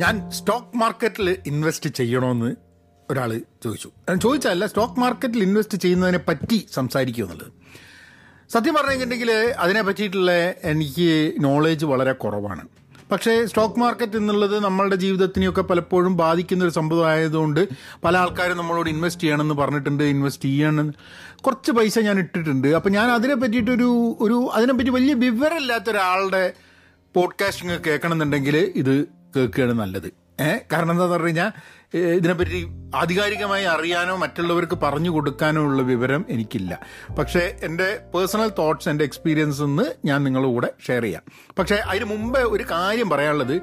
ഞാൻ 0.00 0.30
സ്റ്റോക്ക് 0.30 0.76
മാർക്കറ്റിൽ 0.76 1.36
ഇൻവെസ്റ്റ് 1.46 1.90
ചെയ്യണമെന്ന് 1.90 2.56
ഒരാൾ 3.10 3.40
ചോദിച്ചു. 3.64 3.90
ഞാൻ 4.08 4.20
ചോദിച്ചല്ല 4.20 4.66
സ്റ്റോക്ക് 4.66 5.00
മാർക്കറ്റിൽ 5.00 5.42
ഇൻവെസ്റ്റ് 5.42 5.78
ചെയ്യുന്നതിനെ 5.78 6.18
പറ്റി 6.18 6.66
സംസാരിക്കുക 6.72 7.24
എന്നുള്ളത്. 7.24 7.52
സത്യം 8.52 8.74
പറഞ്ഞു 8.74 8.90
കഴിഞ്ഞിട്ടുണ്ടെങ്കിൽ 8.90 9.54
അതിനെ 9.58 9.82
പറ്റിയിട്ടുള്ള 9.82 10.32
എനിക്ക് 10.62 11.34
നോളേജ് 11.40 11.84
വളരെ 11.84 12.12
കുറവാണ്. 12.12 12.68
പക്ഷേ 13.12 13.46
സ്റ്റോക്ക് 13.46 13.80
മാർക്കറ്റ് 13.80 14.16
എന്നുള്ളത് 14.16 14.64
നമ്മളുടെ 14.64 14.96
ജീവിതത്തിനെയൊക്കെ 14.96 15.62
പലപ്പോഴും 15.62 16.16
ബാധിക്കുന്ന 16.16 16.64
ഒരു 16.64 16.70
സംഭവം 16.70 17.08
ആയതുകൊണ്ട് 17.08 17.68
പല 18.04 18.16
ആൾക്കാരും 18.16 18.56
നമ്മളോട് 18.56 18.90
ഇൻവെസ്റ്റ് 18.90 19.22
ചെയ്യണമെന്ന് 19.22 19.54
പറഞ്ഞിട്ടുണ്ട് 19.54 20.04
ഇൻവെസ്റ്റ് 20.04 20.44
ചെയ്യണം. 20.44 20.94
കുറച്ച് 21.36 21.72
പൈസ 21.72 21.98
ഞാൻ 21.98 22.18
ഇട്ടിട്ടുണ്ട്. 22.18 22.68
അപ്പം 22.68 22.92
ഞാൻ 22.92 23.10
അതിനെ 23.10 23.34
പറ്റിയിട്ടൊരു 23.34 24.16
ഒരു 24.20 24.50
അതിനെപ്പറ്റി 24.52 24.90
വലിയ 24.90 25.14
വിവരമില്ലാത്ത 25.14 25.90
ഒരാളുടെ 25.90 26.52
പോഡ്കാസ്റ്റിംഗ് 27.14 27.80
കേൾക്കണമെന്നുണ്ടെങ്കിൽ 27.80 28.72
ഇത് 28.76 29.19
കേൾക്കുകയാണ് 29.36 29.72
നല്ലത്. 29.72 30.08
ഏഹ് 30.40 30.60
കാരണം 30.72 30.90
എന്താന്ന് 30.90 31.12
പറഞ്ഞു 31.12 31.26
കഴിഞ്ഞാൽ 31.26 31.50
ഇതിനെപ്പറ്റി 31.98 32.58
ആധികാരികമായി 32.94 33.64
അറിയാനോ 33.64 34.16
മറ്റുള്ളവർക്ക് 34.16 34.76
പറഞ്ഞു 34.82 35.10
കൊടുക്കാനോ 35.10 35.62
ഉള്ള 35.62 35.82
വിവരം 35.82 36.24
എനിക്കില്ല. 36.28 36.72
പക്ഷേ 37.18 37.42
എന്റെ 37.62 37.88
പേഴ്സണൽ 38.14 38.50
തോട്ട്സ് 38.58 38.88
എന്റെ 38.88 39.04
എക്സ്പീരിയൻസ് 39.04 39.62
നിന്ന് 39.62 39.86
ഞാൻ 40.04 40.24
നിങ്ങളുടെ 40.24 40.50
കൂടെ 40.52 40.70
ഷെയർ 40.86 41.02
ചെയ്യാം. 41.02 41.22
പക്ഷേ 41.58 41.76
അതിന് 41.76 42.04
മുമ്പ് 42.04 42.38
ഒരു 42.38 42.64
കാര്യം 42.70 43.10
പറയാനുള്ളത്. 43.10 43.56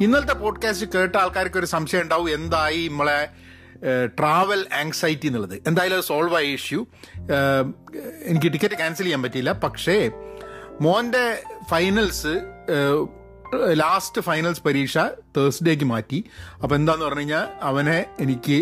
ഇന്നലത്തെ 0.00 0.32
പോഡ്കാസ്റ്റ് 0.32 0.86
കേട്ട 0.94 1.16
ആൾക്കാർക്ക് 1.16 1.58
ഒരു 1.58 1.66
സംശയം 1.66 2.02
ഉണ്ടാവും. 2.02 2.30
എന്തായി 2.34 2.88
നമ്മളെ 2.88 3.18
ട്രാവൽ 4.18 4.60
ആങ്സൈറ്റി 4.80 5.26
എന്നുള്ളത്? 5.26 5.56
എന്തായാലും 5.66 5.96
അത് 5.96 6.04
സോൾവ് 6.04 6.36
ആയ 6.36 6.44
ഇഷ്യൂ 6.58 6.80
എനിക്ക് 8.30 8.50
ടിക്കറ്റ് 8.52 8.74
ക്യാൻസൽ 8.74 9.02
ചെയ്യാൻ 9.02 9.22
പറ്റിയില്ല. 9.22 9.52
പക്ഷേ 9.64 9.96
മോന്റെ 10.80 11.26
ഫൈനൽസ് 11.70 12.34
ലാസ്റ്റ് 13.82 14.20
ഫൈനൽസ് 14.20 14.62
പരീക്ഷ 14.62 14.98
തേഴ്സ്ഡേക്ക് 15.36 15.84
മാറ്റി. 15.84 16.18
അപ്പോൾ 16.62 16.74
എന്താന്ന് 16.74 17.04
പറഞ്ഞു 17.04 17.24
കഴിഞ്ഞാൽ 17.24 17.46
അവനെ 17.70 17.98
എനിക്ക് 18.20 18.58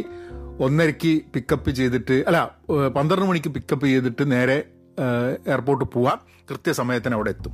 ഒന്നരയ്ക്ക് 0.60 1.12
പിക്കപ്പ് 1.34 1.70
ചെയ്തിട്ട് 1.70 2.24
അല്ല 2.28 2.38
പന്ത്രണ്ട് 2.96 3.26
മണിക്ക് 3.30 3.50
പിക്കപ്പ് 3.56 3.86
ചെയ്തിട്ട് 3.86 4.32
നേരെ 4.32 4.58
എയർപോർട്ട് 5.52 5.84
പോവാം. 5.84 6.18
കൃത്യസമയത്തിന് 6.50 7.14
അവിടെ 7.14 7.30
എത്തും. 7.30 7.52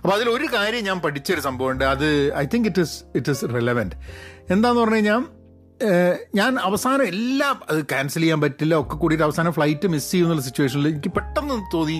അപ്പോൾ 0.00 0.14
അതിൽ 0.14 0.28
ഒരു 0.28 0.46
കാര്യം 0.54 0.84
ഞാൻ 0.84 1.00
പഠിച്ചൊരു 1.00 1.40
സംഭവമുണ്ട്. 1.40 1.84
അത് 1.84 2.08
I 2.36 2.44
think 2.54 2.68
it 2.68 2.82
is 2.86 2.96
it 3.16 3.30
is 3.30 3.44
relevant 3.54 3.96
എന്താന്ന് 4.54 4.80
പറഞ്ഞു 4.80 4.94
കഴിഞ്ഞാൽ 4.94 5.22
ഞാൻ 6.34 6.52
അവസാനം 6.68 7.04
എല്ലാം 7.12 7.56
അത് 7.70 7.78
ക്യാൻസൽ 7.92 8.20
ചെയ്യാൻ 8.20 8.40
പറ്റില്ല. 8.40 8.74
ഒക്കെ 8.82 8.94
കൂടിയിട്ട് 8.96 9.24
അവസാനം 9.24 9.52
ഫ്ലൈറ്റ് 9.58 9.88
മിസ് 9.88 10.10
ചെയ്യുന്നുള്ള 10.10 10.42
സിറ്റുവേഷനിൽ 10.48 10.88
എനിക്ക് 10.88 11.12
പെട്ടെന്ന് 11.18 11.54
തോന്നി 11.74 11.98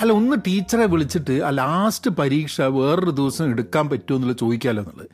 അല്ല 0.00 0.12
ഒന്ന് 0.12 0.36
ടീച്ചറെ 0.46 0.84
വിളിച്ചിട്ട് 0.84 1.42
ആ 1.42 1.50
ലാസ്റ്റ് 1.50 2.10
പരീക്ഷ 2.10 2.60
വേറൊരു 2.60 3.10
ദിവസം 3.10 3.50
എടുക്കാൻ 3.50 3.88
പറ്റുമോ 3.88 4.16
എന്നുള്ളത് 4.16 4.38
ചോദിക്കാമല്ലോ 4.38 4.82
എന്നുള്ളത് 4.82 5.08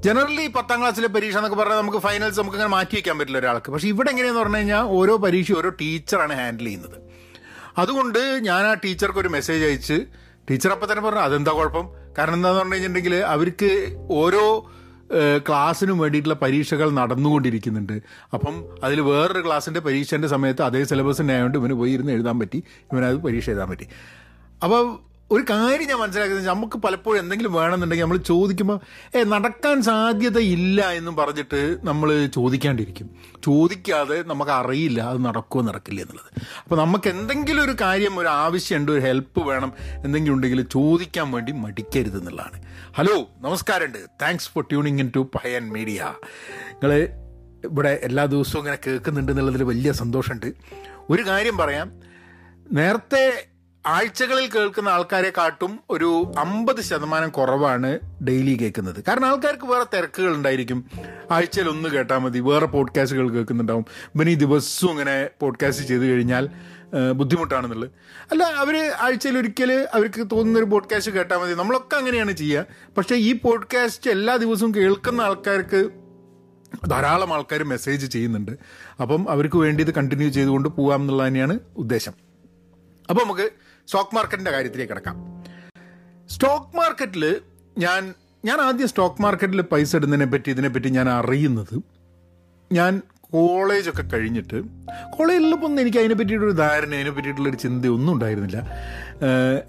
ജനറലി 0.00 0.46
പത്താം 0.46 0.80
ക്ലാസ്സിലെ 0.80 1.08
പരീക്ഷ 1.08 1.36
എന്നൊക്കെ 1.36 1.58
പറഞ്ഞാൽ 1.58 1.76
നമുക്ക് 1.76 1.98
ഫൈനൽസ് 1.98 2.38
നമുക്ക് 2.38 2.56
അങ്ങനെ 2.56 2.70
മാറ്റി 2.70 2.94
വയ്ക്കാൻ 2.94 3.18
പറ്റില്ല 3.18 3.38
ഒരാൾക്ക്. 3.38 3.72
പക്ഷേ 3.72 3.88
ഇവിടെ 3.88 4.10
എങ്ങനെയാന്ന് 4.10 4.40
പറഞ്ഞു 4.40 4.56
കഴിഞ്ഞാൽ 4.56 4.82
ഓരോ 4.82 5.16
പരീക്ഷ 5.16 5.52
ഓരോ 5.52 5.68
ടീച്ചറാണ് 5.68 6.32
ഹാൻഡിൽ 6.32 6.64
ചെയ്യുന്നത്. 6.64 6.98
അതുകൊണ്ട് 7.78 8.18
ഞാൻ 8.18 8.66
ആ 8.66 8.74
ടീച്ചർക്ക് 8.74 9.18
ഒരു 9.18 9.28
മെസ്സേജ് 9.28 9.64
അയച്ച് 9.64 10.00
ടീച്ചർ 10.50 10.70
അപ്പം 10.70 10.92
തന്നെ 10.92 11.04
പറഞ്ഞു 11.04 11.20
അതെന്താ 11.20 11.52
കുഴപ്പം? 11.52 11.88
കാരണം 12.18 12.34
എന്താന്ന് 12.34 12.58
പറഞ്ഞു 12.58 12.74
കഴിഞ്ഞിട്ടുണ്ടെങ്കിൽ 12.74 13.14
അവർക്ക് 13.14 13.96
ഓരോ 14.10 14.70
ക്ലാസ്സിനും 15.48 15.98
വേണ്ടിയിട്ടുള്ള 15.98 16.34
പരീക്ഷകൾ 16.34 16.90
നടന്നുകൊണ്ടിരിക്കുന്നുണ്ട്. 16.90 18.02
അപ്പം 18.34 18.64
അതിൽ 18.82 19.00
വേറൊരു 19.00 19.46
ക്ലാസ്സിന്റെ 19.46 19.80
പരീക്ഷേന്റെ 19.80 20.28
സമയത്ത് 20.28 20.62
അതേ 20.62 20.84
സിലബസിന്റെ 20.84 21.34
ആയതുകൊണ്ട് 21.34 21.58
ഇവന് 21.58 21.72
പോയി 21.72 21.92
ഇരുന്ന് 21.92 22.12
എഴുതാൻ 22.12 22.38
പറ്റി. 22.38 22.62
ഇവനത് 22.92 23.16
പരീക്ഷ 23.16 23.50
എഴുതാൻ 23.50 23.70
പറ്റി. 23.70 23.86
അപ്പോൾ 24.62 25.07
ഒരു 25.30 25.44
കാര്യം 25.50 25.88
ഞാൻ 25.88 25.98
മനസ്സിലാക്കുന്നത് 25.98 26.46
നമുക്ക് 26.46 26.78
പലപ്പോഴും 26.78 27.20
എന്തെങ്കിലും 27.20 27.52
വേണമെന്നുണ്ടെങ്കിൽ 27.52 28.04
നമ്മൾ 28.04 28.16
ചോദിക്കുമ്പോൾ 28.16 28.80
ഏ 29.16 29.24
നടക്കാൻ 29.24 29.82
സാധ്യത 29.82 30.38
ഇല്ല 30.38 30.90
എന്നും 30.90 31.16
പറഞ്ഞിട്ട് 31.16 31.78
നമ്മൾ 31.84 32.26
ചോദിക്കാണ്ടിരിക്കും. 32.26 33.10
ചോദിക്കാതെ 33.44 34.22
നമുക്ക് 34.26 34.50
അറിയില്ല 34.50 35.00
അത് 35.02 35.24
നടക്കുമോ 35.24 35.64
നടക്കില്ല 35.64 36.00
എന്നുള്ളത്. 36.00 36.42
അപ്പോൾ 36.62 36.76
നമുക്ക് 36.76 37.08
എന്തെങ്കിലും 37.08 37.64
ഒരു 37.64 37.74
കാര്യം 37.80 38.18
ഒരു 38.18 38.28
ആവശ്യമുണ്ട് 38.28 38.92
ഒരു 38.92 39.00
ഹെൽപ്പ് 39.00 39.46
വേണം 39.48 39.72
എന്തെങ്കിലും 40.04 40.34
ഉണ്ടെങ്കിൽ 40.34 40.62
ചോദിക്കാൻ 40.62 41.30
വേണ്ടി 41.30 41.52
മടിക്കരുത് 41.52 42.18
എന്നുള്ളതാണ്. 42.18 42.62
ഹലോ 42.98 43.28
നമസ്കാരമുണ്ട്. 43.40 43.98
Thanks 44.22 44.48
for 44.48 44.64
tuning 44.64 44.98
in 45.00 45.12
to 45.16 45.20
പയൻ 45.20 45.72
media 45.72 46.14
നിങ്ങൾ 46.72 47.08
ഇവിടെ 47.64 48.00
എല്ലാ 48.02 48.24
ദിവസവും 48.24 48.60
ഇങ്ങനെ 48.60 48.78
കേൾക്കുന്നുണ്ട് 48.86 49.32
എന്നുള്ളതിൽ 49.32 49.62
വലിയ 49.62 49.92
സന്തോഷമുണ്ട്. 49.92 50.52
ഒരു 51.10 51.22
കാര്യം 51.22 51.56
പറയാം. 51.56 51.92
നേരത്തെ 52.72 53.48
ആഴ്ചകളിൽ 53.86 54.50
കേൾക്കുന്ന 54.50 54.88
ആൾക്കാരെ 54.88 55.32
കാട്ടും 55.38 55.78
ഒരു 55.90 56.32
അമ്പത് 56.38 56.80
ശതമാനം 56.80 57.28
കുറവാണ് 57.28 57.98
ഡെയിലി 58.28 58.56
കേൾക്കുന്നത്. 58.56 59.04
കാരണം 59.08 59.26
ആൾക്കാർക്ക് 59.26 59.64
വേറെ 59.64 59.96
തിരക്കുകൾ 59.96 60.34
ഉണ്ടായിരിക്കും. 60.34 60.84
ആഴ്ചയിൽ 61.30 61.68
ഒന്ന് 61.68 61.88
കേട്ടാൽ 61.88 62.18
മതി. 62.18 62.38
വേറെ 62.38 62.66
പോഡ്കാസ്റ്റുകൾ 62.66 63.30
കേൾക്കുന്നുണ്ടാവും. 63.30 63.84
പിന്നെ 64.18 64.32
ഈ 64.32 64.34
ദിവസവും 64.34 64.90
ഇങ്ങനെ 64.90 65.30
പോഡ്കാസ്റ്റ് 65.40 65.84
ചെയ്ത് 65.84 66.06
കഴിഞ്ഞാൽ 66.06 66.48
ബുദ്ധിമുട്ടാണെന്നുള്ളത്. 67.12 67.90
അല്ല 68.30 68.44
അവർ 68.44 68.76
ആഴ്ചയിൽ 69.00 69.38
ഒരിക്കൽ 69.38 69.72
അവർക്ക് 69.94 70.26
തോന്നുന്ന 70.32 70.58
ഒരു 70.58 70.66
പോഡ്കാസ്റ്റ് 70.66 71.12
കേട്ടാൽ 71.12 71.36
മതി. 71.36 71.54
നമ്മളൊക്കെ 71.54 71.96
അങ്ങനെയാണ് 71.96 72.32
ചെയ്യുക 72.32 72.66
പക്ഷേ 72.96 73.14
ഈ 73.14 73.32
പോഡ്കാസ്റ്റ് 73.32 74.10
എല്ലാ 74.10 74.36
ദിവസവും 74.36 74.74
കേൾക്കുന്ന 74.74 75.20
ആൾക്കാർക്ക് 75.20 75.90
ധാരാളം 76.90 77.34
ആൾക്കാർ 77.34 77.64
മെസ്സേജ് 77.64 78.06
ചെയ്യുന്നുണ്ട്. 78.06 78.52
അപ്പം 79.00 79.30
അവർക്ക് 79.30 79.56
വേണ്ടി 79.56 79.84
ഇത് 79.84 79.94
കണ്ടിന്യൂ 79.94 80.28
ചെയ്തുകൊണ്ട് 80.28 80.68
പോകാം 80.68 81.00
എന്നുള്ളത് 81.00 81.28
തന്നെയാണ് 81.28 81.58
ഉദ്ദേശം. 81.76 82.12
അപ്പോൾ 83.10 83.22
നമുക്ക് 83.24 83.50
സ്റ്റോക്ക് 83.88 84.14
മാർക്കറ്റിന്റെ 84.14 84.50
കാര്യത്തിലേക്ക് 84.50 84.92
കിടക്കാം. 84.92 85.16
സ്റ്റോക്ക് 86.30 86.76
മാർക്കറ്റിൽ 86.76 87.22
ഞാൻ 87.78 88.02
ഞാൻ 88.44 88.58
ആദ്യം 88.60 88.88
സ്റ്റോക്ക് 88.88 89.22
മാർക്കറ്റിൽ 89.22 89.60
പൈസ 89.70 89.96
ഇടുന്നതിനെ 89.96 90.26
പറ്റി 90.32 90.50
ഇതിനെപ്പറ്റി 90.50 90.88
ഞാൻ 90.88 91.08
അറിയുന്നത് 91.08 91.72
ഞാൻ 92.72 93.02
കോളേജൊക്കെ 93.30 94.04
കഴിഞ്ഞിട്ട് 94.12 94.58
കോളേജിലുള്ളപ്പോൾ 95.16 95.66
ഒന്നും 95.66 95.80
എനിക്ക് 95.82 95.98
അതിനെ 95.98 96.14
പറ്റിയിട്ടൊരു 96.14 96.56
ധാരണ 96.64 96.92
അതിനെ 96.94 97.10
പറ്റിയിട്ടുള്ളൊരു 97.10 97.56
ചിന്തയൊന്നും 97.56 98.12
ഉണ്ടായിരുന്നില്ല. 98.12 98.58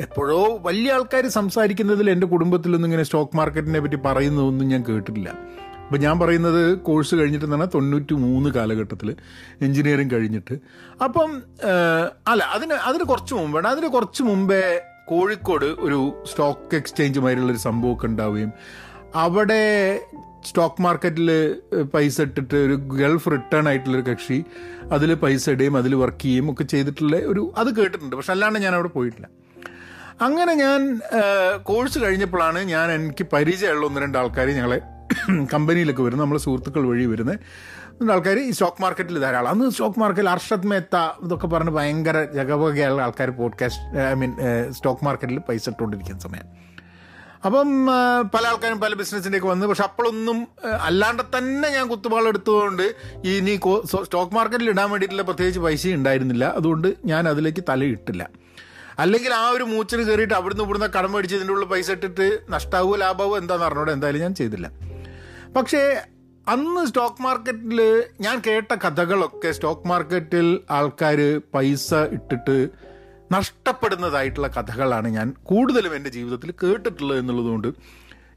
എപ്പോഴോ 0.05 0.57
വലിയ 0.67 0.91
ആൾക്കാർ 0.93 1.27
സംസാരിക്കുന്നതിൽ 1.39 2.09
എന്റെ 2.09 2.27
കുടുംബത്തിലൊന്നും 2.27 2.89
ഇങ്ങനെ 2.89 3.03
സ്റ്റോക്ക് 3.03 3.37
മാർക്കറ്റിനെ 3.37 3.79
പറ്റി 3.79 3.95
പറയുന്നതൊന്നും 3.95 4.67
ഞാൻ 4.67 4.83
കേട്ടിട്ടില്ല. 4.89 5.29
അപ്പം 5.89 6.01
ഞാൻ 6.01 6.19
പറയുന്നത് 6.19 6.77
കോഴ്സ് 6.77 7.15
കഴിഞ്ഞിട്ട് 7.15 7.45
തന്നെ 7.45 7.65
തൊണ്ണൂറ്റി 7.65 8.13
മൂന്ന് 8.13 8.49
കാലഘട്ടത്തിൽ 8.49 9.15
എഞ്ചിനീയറിങ് 9.61 10.11
കഴിഞ്ഞിട്ട്. 10.11 10.55
അപ്പം 11.03 11.29
അല്ല 12.27 12.43
അതിന് 12.55 12.73
അതിന് 12.73 13.03
കുറച്ച് 13.03 13.33
മുമ്പാണ്. 13.33 13.67
അതിന് 13.67 13.87
കുറച്ച് 13.87 14.23
മുമ്പേ 14.23 14.81
കോഴിക്കോട് 15.07 15.65
ഒരു 15.65 15.99
സ്റ്റോക്ക് 16.31 16.75
എക്സ്ചേഞ്ച് 16.75 17.19
മാതിരിയുള്ളൊരു 17.19 17.57
സംഭവമൊക്കെ 17.57 18.05
ഉണ്ടാവുകയും 18.05 18.51
അവിടെ 19.15 19.63
സ്റ്റോക്ക് 20.45 20.81
മാർക്കറ്റിൽ 20.81 21.31
പൈസ 21.95 22.21
ഇട്ടിട്ട് 22.21 22.55
ഒരു 22.55 22.73
ഗൾഫ് 22.73 23.31
റിട്ടേൺ 23.31 23.67
ആയിട്ടുള്ളൊരു 23.67 24.11
കക്ഷി 24.11 24.45
അതിൽ 24.91 25.13
പൈസ 25.13 25.49
ഇടുകയും 25.49 25.77
അതിൽ 25.77 25.95
വർക്ക് 25.95 26.21
ചെയ്യുകയും 26.21 26.51
ഒക്കെ 26.51 26.63
ചെയ്തിട്ടുള്ള 26.63 27.17
ഒരു 27.17 27.53
അത് 27.57 27.75
കേട്ടിട്ടുണ്ട്. 27.75 28.15
പക്ഷെ 28.15 28.31
അല്ലാണ്ട് 28.31 28.59
ഞാൻ 28.59 28.75
അവിടെ 28.75 28.87
പോയിട്ടില്ല. 28.87 29.27
അങ്ങനെ 30.21 30.53
ഞാൻ 30.53 30.99
കോഴ്സ് 31.63 31.99
കഴിഞ്ഞപ്പോഴാണ് 31.99 32.59
ഞാൻ 32.59 32.91
എനിക്ക് 32.91 33.27
പരിചയമുള്ള 33.33 33.85
ഒന്ന് 33.85 34.01
രണ്ട് 34.01 34.17
ആൾക്കാർ 34.17 34.47
ഞങ്ങളെ 34.47 34.81
കമ്പനിയിലൊക്കെ 35.53 36.03
വരുന്നത് 36.03 36.25
നമ്മളെ 36.25 36.39
സുഹൃത്തുക്കൾ 36.39 36.87
വഴി 36.87 37.05
വരുന്നത് 37.05 37.37
അതുകൊണ്ട് 37.91 38.13
ആൾക്കാർ 38.13 38.37
ഈ 38.37 38.51
സ്റ്റോക്ക് 38.51 38.81
മാർക്കറ്റിൽ 38.81 39.19
ധാരാളം. 39.19 39.49
അന്ന് 39.49 39.69
സ്റ്റോക്ക് 39.69 39.99
മാർക്കറ്റിൽ 39.99 40.29
അർഷദ് 40.29 40.67
മേത്ത 40.67 40.95
ഇതൊക്കെ 41.23 41.47
പറഞ്ഞ് 41.47 41.71
ഭയങ്കര 41.71 42.23
ജഗവകയുള്ള 42.23 43.01
ആൾക്കാർ 43.01 43.29
പോഡ്കാസ്റ്റ് 43.29 43.99
ഐ 43.99 44.13
മീൻ 44.13 44.33
സ്റ്റോക്ക് 44.71 45.05
മാർക്കറ്റിൽ 45.05 45.39
പൈസ 45.39 45.69
ഇട്ടുകൊണ്ടിരിക്കുന്ന 45.69 46.19
സമയം 46.19 46.47
അപ്പം 47.45 47.69
പല 48.33 48.47
ആൾക്കാരും 48.47 48.79
പല 48.79 48.93
ബിസിനസ്സിന്റെയൊക്കെ 48.93 49.47
വന്നു 49.47 49.65
പക്ഷെ 49.67 49.83
അപ്പോഴൊന്നും 49.83 50.47
അല്ലാണ്ട് 50.87 51.23
തന്നെ 51.37 51.69
ഞാൻ 51.69 51.87
കുത്തുപാൾ 51.87 52.27
എടുത്തുകൊണ്ട് 52.27 52.83
ഇനി 53.33 53.59
സ്റ്റോക്ക് 53.85 54.35
മാർക്കറ്റിൽ 54.35 54.69
ഇടാൻ 54.69 54.91
വേണ്ടിയിട്ടുള്ള 54.91 55.23
പ്രത്യേകിച്ച് 55.23 55.59
പൈസ 55.59 55.87
ഉണ്ടായിരുന്നില്ല. 55.87 56.45
അതുകൊണ്ട് 56.45 56.95
ഞാൻ 57.05 57.27
അതിലേക്ക് 57.27 57.63
തലയിട്ടില്ല 57.69 58.29
അല്ലെങ്കിൽ 58.99 59.33
ആ 59.33 59.49
ഒരു 59.49 59.63
മൂച്ചിന് 59.63 60.03
കയറിയിട്ട് 60.03 60.33
അവിടുന്ന് 60.33 60.63
ഇവിടുന്ന് 60.63 60.87
കടം 60.97 61.11
മേടിച്ച് 61.11 61.35
ഇതിന്റെ 61.35 61.53
ഉള്ളിൽ 61.53 61.67
പൈസ 61.67 61.91
ഇട്ടിട്ട് 61.91 62.39
നഷ്ടാവോ 62.49 62.95
ലാഭമോ 62.95 63.37
എന്താണെന്ന് 63.37 63.91
എന്തായാലും 63.91 64.21
ഞാൻ 64.21 64.33
ചെയ്തില്ല. 64.33 64.69
പക്ഷേ 65.55 66.01
അന്ന് 66.47 66.85
സ്റ്റോക്ക് 66.85 67.21
മാർക്കറ്റിൽ 67.21 68.03
ഞാൻ 68.21 68.41
കേട്ട 68.47 68.73
കഥകളൊക്കെ 68.73 69.51
സ്റ്റോക്ക് 69.51 69.87
മാർക്കറ്റിൽ 69.87 70.59
ആൾക്കാർ 70.69 71.41
പൈസ 71.55 71.93
ഇട്ടിട്ട് 71.93 72.69
നഷ്ടപ്പെടുന്നതായിട്ടുള്ള 73.31 74.47
കഥകളാണ് 74.47 75.07
ഞാൻ 75.07 75.35
കൂടുതലും 75.43 75.95
എന്റെ 75.95 76.09
ജീവിതത്തിൽ 76.09 76.51
കേട്ടിട്ടുള്ളത് 76.63 77.19
എന്നുള്ളതുകൊണ്ട് 77.19 77.67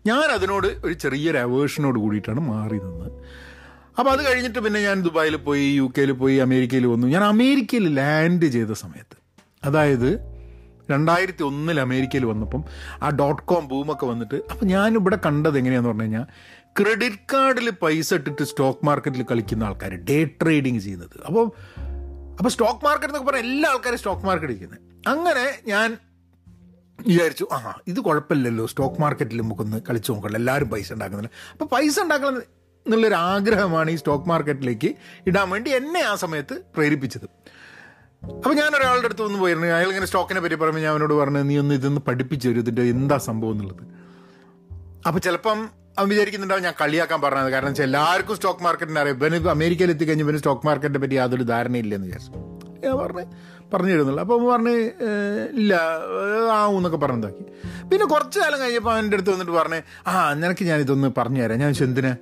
ഞാൻ 0.06 0.25
അതിനോട് 0.31 0.66
ഒരു 0.84 0.92
ചെറിയൊരു 0.92 1.38
അവേഷനോട് 1.38 1.98
കൂടിയിട്ടാണ് 1.98 2.40
മാറി 2.40 2.75
നിന്നത് 2.75 3.10
അപ്പോൾ 3.98 4.10
അത് 4.10 4.26
കഴിഞ്ഞിട്ട് 4.26 4.58
പിന്നെ 4.58 4.81
ഞാൻ 4.81 5.02
ദുബായിൽ 5.02 5.37
പോയി 5.37 5.64
യു 5.76 5.92
കെയിൽ 5.98 6.12
പോയി 6.12 6.37
അമേരിക്കയിൽ 6.37 6.87
വന്നു. 6.87 7.06
ഞാൻ 7.06 7.25
അമേരിക്കയിൽ 7.25 7.94
ലാൻഡ് 7.94 8.46
ചെയ്ത 8.46 8.72
സമയത്ത്. 8.72 9.16
അതായത് 9.64 10.32
രണ്ടായിരത്തി 10.90 11.42
ഒന്നിൽ 11.42 11.81
അമേരിക്കയിൽ 11.81 12.25
വന്നപ്പം 12.25 12.64
ആ 13.02 13.10
ഡോട്ട് 13.10 13.42
കോം 13.42 13.69
ബൂമൊക്കെ 13.69 14.06
വന്നിട്ട് 14.06 14.34
അപ്പം 14.50 14.66
ഞാനിവിടെ 14.66 15.19
കണ്ടത് 15.26 15.58
എങ്ങനെയാന്ന് 15.58 15.88
പറഞ്ഞു 15.88 16.02
കഴിഞ്ഞാൽ 16.02 16.26
ക്രെഡിറ്റ് 16.80 17.16
കാർഡിൽ 17.32 17.70
പൈസ 17.70 18.14
ഇട്ടിട്ട് 18.14 18.42
സ്റ്റോക്ക് 18.42 18.86
മാർക്കറ്റിൽ 18.86 19.22
കളിക്കുന്ന 19.30 19.64
ആൾക്കാർ 19.64 19.94
ഡേ 19.94 20.24
ട്രേഡിങ് 20.24 20.78
ചെയ്യുന്നത്. 20.78 21.16
അപ്പോൾ 21.26 21.52
അപ്പോൾ 22.38 22.48
സ്റ്റോക്ക് 22.48 22.84
മാർക്കറ്റ് 22.84 23.08
എന്നൊക്കെ 23.08 23.28
പറഞ്ഞാൽ 23.30 23.44
എല്ലാ 23.44 23.70
ആൾക്കാരും 23.70 23.98
സ്റ്റോക്ക് 23.98 24.24
മാർക്കറ്റ് 24.26 24.52
ഇരിക്കുന്നത് 24.52 24.80
അങ്ങനെ 25.08 25.44
ഞാൻ 25.66 25.96
വിചാരിച്ചു 27.06 27.48
ആ 27.52 27.80
ഇത് 27.86 28.00
കുഴപ്പമില്ലല്ലോ. 28.00 28.66
സ്റ്റോക്ക് 28.66 29.00
മാർക്കറ്റിൽ 29.00 29.40
നമുക്കൊന്ന് 29.40 29.82
കളിച്ചു 29.90 30.12
നോക്കണം 30.12 30.36
എല്ലാവരും 30.36 30.70
പൈസ 30.70 30.92
ഉണ്ടാക്കുന്നില്ല. 30.92 31.30
അപ്പോൾ 31.52 31.64
പൈസ 31.64 32.00
ഉണ്ടാക്കണം 32.00 32.42
എന്നുള്ളൊരു 32.86 33.14
ആഗ്രഹമാണ് 33.14 33.90
ഈ 33.90 33.96
സ്റ്റോക്ക് 33.96 34.28
മാർക്കറ്റിലേക്ക് 34.28 34.94
ഇടാൻ 35.26 35.50
വേണ്ടി 35.50 35.70
എന്നെ 35.70 36.00
ആ 36.00 36.14
സമയത്ത് 36.14 36.62
പ്രേരിപ്പിച്ചത്. 36.76 37.26
അപ്പോൾ 38.36 38.54
ഞാൻ 38.54 38.76
ഒരാളുടെ 38.76 39.04
അടുത്ത് 39.04 39.22
ഒന്ന് 39.22 39.38
പോയിരുന്നു. 39.38 39.68
അയാൾ 39.68 39.88
ഇങ്ങനെ 39.88 40.06
സ്റ്റോക്കിനെ 40.06 40.40
പറ്റി 40.40 40.54
പറയുമ്പോൾ 40.54 40.80
ഞാൻ 40.80 40.90
അവനോട് 40.90 41.14
പറഞ്ഞു 41.14 41.38
നീ 41.38 41.58
ഒന്ന് 41.58 41.75
ഇതൊന്ന് 41.75 42.00
പഠിപ്പിച്ചു 42.00 42.48
തരും. 42.48 42.60
ഇതിന്റെ 42.60 42.82
എന്താ 42.82 43.18
സംഭവം 43.18 43.52
എന്നുള്ളത്? 43.52 43.84
അപ്പോൾ 45.06 45.18
ചിലപ്പം 45.18 45.81
വിചാരിക്കുന്നുണ്ടാവും 45.98 46.62
ഞാൻ 46.62 46.74
കളിയാക്കാൻ 46.80 47.20
പറഞ്ഞത്. 47.20 47.52
കാരണം 47.52 47.66
വെച്ചാൽ 47.66 47.84
എല്ലാവർക്കും 47.84 48.36
സ്റ്റോക്ക് 48.36 48.64
മാർക്കറ്റിനെ 48.64 49.00
അറിയാം. 49.00 49.16
ഇവന് 49.16 49.48
അമേരിക്കയിൽ 49.48 49.90
എത്തിക്കഴിഞ്ഞ് 49.90 50.24
ഇവന് 50.24 50.36
സ്റ്റോക്ക് 50.36 50.66
മാർക്കറ്റിനെ 50.66 50.98
പറ്റി 50.98 51.14
യാതൊരു 51.14 51.42
ധാരണയില്ലെന്ന് 51.42 52.06
വിചാരിച്ചു. 52.06 52.32
ഞാൻ 52.84 52.98
പറഞ്ഞ് 52.98 53.24
പറഞ്ഞു 53.74 53.92
തരുന്നില്ല 53.92 54.20
അപ്പോൾ 54.20 54.52
പറഞ്ഞ് 54.52 54.70
"ഏഹ്, 54.70 55.48
ഇല്ല 55.52 55.74
ആവും 56.52 56.76
എന്നൊക്കെ 56.76 56.96
പറഞ്ഞതാക്കി. 56.98 57.44
പിന്നെ 57.88 58.06
കുറച്ച് 58.06 58.40
കാലം 58.40 58.60
കഴിഞ്ഞപ്പോൾ 58.60 58.92
അവന്റെ 58.92 59.14
അടുത്ത് 59.14 59.30
വന്നിട്ട് 59.30 59.52
പറഞ്ഞ് 59.52 59.82
ആ 60.06 60.34
നിനക്ക് 60.34 60.64
ഞാൻ 60.64 60.80
ഇതൊന്ന് 60.80 61.08
പറഞ്ഞു 61.18 61.42
തരാം. 61.42 61.58
ഞാൻ 61.58 61.74
ചോദിച്ചു 61.74 61.84
എന്തിനാ? 61.84 62.12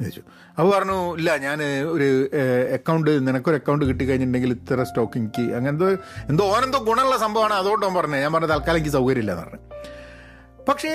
ചോദിച്ചു. 0.00 0.20
അപ്പോൾ 0.50 0.78
പറഞ്ഞു 0.78 1.16
ഇല്ല 1.16 1.36
ഞാൻ 1.36 1.62
ഒരു 1.88 2.30
അക്കൗണ്ട് 2.74 3.28
നിനക്കൊരു 3.28 3.56
അക്കൗണ്ട് 3.56 3.84
കിട്ടിക്കഴിഞ്ഞിട്ടുണ്ടെങ്കിൽ 3.84 4.52
ഇത്ര 4.52 4.82
സ്റ്റോക്ക് 4.82 5.18
എനിക്ക് 5.18 5.54
അങ്ങനത്തെ 5.54 5.90
എന്തോ 6.28 6.44
ഓനെന്തോ 6.56 6.78
ഗുണമുള്ള 6.78 7.16
സംഭവമാണ്. 7.16 7.54
അതുകൊണ്ടാണ് 7.54 7.94
പറഞ്ഞത് 7.94 8.20
ഞാൻ 8.20 8.32
പറഞ്ഞത് 8.32 8.50
തൽക്കാലം 8.50 8.76
എനിക്ക് 8.76 8.90
സൗകര്യമില്ല 8.90 9.34
പറഞ്ഞു. 9.34 9.60
പക്ഷേ 10.68 10.92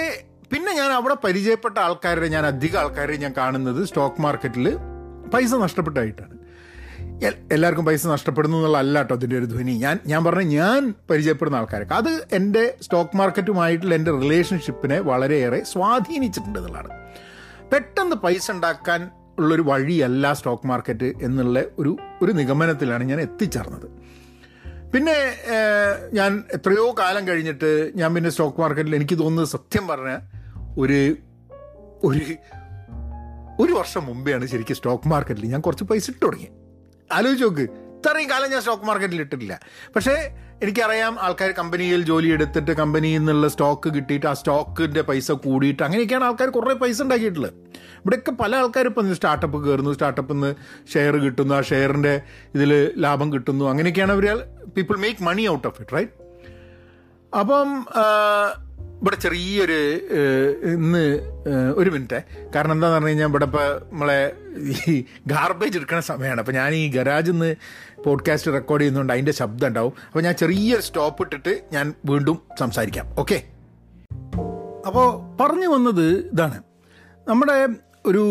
പിന്നെ 0.55 0.73
ഞാൻ 0.73 0.91
അവിടെ 0.97 1.15
പരിചയപ്പെട്ട 1.23 1.77
ആൾക്കാരുടെ 1.85 2.27
ഞാൻ 2.33 2.43
അധികം 2.49 2.79
ആൾക്കാരെ 2.79 3.15
ഞാൻ 3.23 3.33
കാണുന്നത് 3.37 3.79
സ്റ്റോക്ക് 3.85 4.21
മാർക്കറ്റിൽ 4.25 4.67
പൈസ 5.33 5.53
നഷ്ടപ്പെട്ടായിട്ടാണ്. 5.63 6.35
എല്ലാവർക്കും 7.55 7.85
പൈസ 7.85 8.07
നഷ്ടപ്പെടുന്നു 8.07 8.57
എന്നുള്ള 8.57 8.77
അല്ല 8.83 8.95
കേട്ടോ 8.99 9.15
അതിന്റെ 9.15 9.37
ഒരു 9.39 9.45
ധ്വനി. 9.45 9.73
ഞാൻ 9.83 9.99
ഞാൻ 10.11 10.21
പറഞ്ഞ 10.25 10.55
ഞാൻ 10.59 10.93
പരിചയപ്പെടുന്ന 11.09 11.59
ആൾക്കാരൊക്കെ 11.61 11.95
അത് 11.95 12.11
എന്റെ 12.37 12.63
സ്റ്റോക്ക് 12.81 13.17
മാർക്കറ്റുമായിട്ടുള്ള 13.21 13.95
എന്റെ 13.95 14.11
റിലേഷൻഷിപ്പിനെ 14.21 14.99
വളരെയേറെ 15.09 15.59
സ്വാധീനിച്ചിട്ടുണ്ട് 15.71 16.59
എന്നുള്ളതാണ്. 16.59 16.93
പെട്ടെന്ന് 17.73 18.15
പൈസ 18.15 18.51
ഉണ്ടാക്കാൻ 18.51 19.09
ഉള്ളൊരു 19.39 19.65
വഴിയല്ല 19.71 20.33
സ്റ്റോക്ക് 20.33 20.67
മാർക്കറ്റ് 20.71 21.09
എന്നുള്ള 21.21 21.65
ഒരു 21.79 21.97
ഒരു 22.21 22.31
നിഗമനത്തിലാണ് 22.31 23.03
ഞാൻ 23.03 23.21
എത്തിച്ചേർന്നത്. 23.21 23.87
പിന്നെ 24.95 25.17
ഞാൻ 26.13 26.31
എത്രയോ 26.59 26.87
കാലം 27.01 27.27
കഴിഞ്ഞിട്ട് 27.27 27.91
ഞാൻ 27.95 28.09
പിന്നെ 28.15 28.29
സ്റ്റോക്ക് 28.29 28.61
മാർക്കറ്റിൽ 28.61 28.95
എനിക്ക് 29.01 29.19
തോന്നുന്നത് 29.19 29.51
സത്യം 29.55 29.87
പറഞ്ഞ 29.87 30.15
ഒരു 30.77 31.17
ഒരു 32.03 32.25
ഒരു 33.59 33.73
വർഷം 33.73 34.05
മുമ്പെയാണ് 34.05 34.45
ശരിക്കും 34.45 34.75
സ്റ്റോക്ക് 34.75 35.07
മാർക്കറ്റിൽ 35.07 35.45
ഞാൻ 35.45 35.61
കുറച്ച് 35.61 35.83
പൈസ 35.83 36.09
ഇട്ട് 36.09 36.25
തുടങ്ങി 36.25 36.47
ആലോചിച്ച് 37.13 37.45
നോക്ക് 37.45 37.61
ഇത്രയും 37.61 38.29
കാലം 38.29 38.51
ഞാൻ 38.51 38.61
സ്റ്റോക്ക് 38.61 38.83
മാർക്കറ്റിൽ 38.83 39.21
ഇട്ടിട്ടില്ല. 39.21 39.59
പക്ഷേ 39.95 40.15
എനിക്കറിയാം 40.63 41.19
ആൾക്കാർ 41.19 41.51
കമ്പനിയിൽ 41.51 42.03
ജോലി 42.03 42.27
എടുത്തിട്ട് 42.27 42.71
കമ്പനിയിൽ 42.71 43.17
നിന്നുള്ള 43.17 43.47
സ്റ്റോക്ക് 43.47 43.89
കിട്ടിയിട്ട് 43.95 44.25
ആ 44.25 44.33
സ്റ്റോക്കിന്റെ 44.33 45.01
പൈസ 45.01 45.31
കൂടിയിട്ട് 45.31 45.83
അങ്ങനെയൊക്കെയാണ് 45.83 46.23
ആൾക്കാർ 46.23 46.49
കുറേ 46.49 46.73
പൈസ 46.73 47.01
ഉണ്ടാക്കിയിട്ടുള്ളത്. 47.01 47.53
ഇവിടെയൊക്കെ 47.99 48.31
പല 48.31 48.55
ആൾക്കാരും 48.55 48.89
ഇപ്പം 48.89 49.15
സ്റ്റാർട്ടപ്പ് 49.15 49.67
കയറുന്നു 49.67 49.93
സ്റ്റാർട്ടപ്പിൽ 49.93 50.33
നിന്ന് 50.33 50.55
ഷെയർ 50.93 51.15
കിട്ടുന്നു 51.17 51.55
ആ 51.55 51.61
ഷെയറിന്റെ 51.61 52.21
ഇതിൽ 52.55 52.93
ലാഭം 52.97 53.33
കിട്ടുന്നു 53.33 53.65
അങ്ങനെയൊക്കെയാണ് 53.65 54.11
അവർ 54.11 54.47
people 54.77 54.97
make 54.97 55.23
money 55.23 55.49
out 55.49 55.67
of 55.67 55.81
it 55.81 55.95
right 55.95 56.11
അപ്പം 57.37 57.69
ഇവിടെ 59.01 59.15
ചെറിയൊരു 59.15 59.79
ഇന്ന് 60.75 61.03
ഒരു 61.77 61.89
മിനിറ്റ്. 61.89 62.19
കാരണം 62.55 62.73
എന്താന്ന് 62.75 62.95
പറഞ്ഞു 62.95 63.09
കഴിഞ്ഞാൽ 63.09 63.29
ഇവിടെ 63.31 63.45
ഇപ്പോൾ 63.45 63.65
നമ്മളെ 63.91 64.19
ഈ 64.89 64.95
ഗാർബേജ് 65.27 65.77
എടുക്കുന്ന 65.77 66.01
സമയമാണ് 66.01 66.39
അപ്പോൾ 66.39 66.51
ഞാൻ 66.51 66.73
ഈ 66.75 66.83
ഗരാജിൽ 66.95 67.31
നിന്ന് 67.31 67.55
പോഡ്കാസ്റ്റ് 68.05 68.53
റെക്കോർഡ് 68.53 68.81
ചെയ്യുന്നുണ്ട് 68.81 69.13
അതിന്റെ 69.13 69.31
ശബ്ദം 69.31 69.67
ഉണ്ടാവും. 69.67 69.93
അപ്പോൾ 70.07 70.23
ഞാൻ 70.27 70.35
ചെറിയൊരു 70.35 70.81
സ്റ്റോപ്പ് 70.81 71.23
ഇട്ടിട്ട് 71.23 71.53
ഞാൻ 71.73 71.93
വീണ്ടും 72.05 72.39
സംസാരിക്കാം. 72.59 73.07
ഓക്കെ 73.17 73.39
അപ്പോൾ 74.87 75.07
പറഞ്ഞു 75.41 75.67
വന്നത് 75.67 76.07
ഇതാണ്. 76.33 76.57
നമ്മുടെ 77.27 77.67
ഒരു 78.05 78.23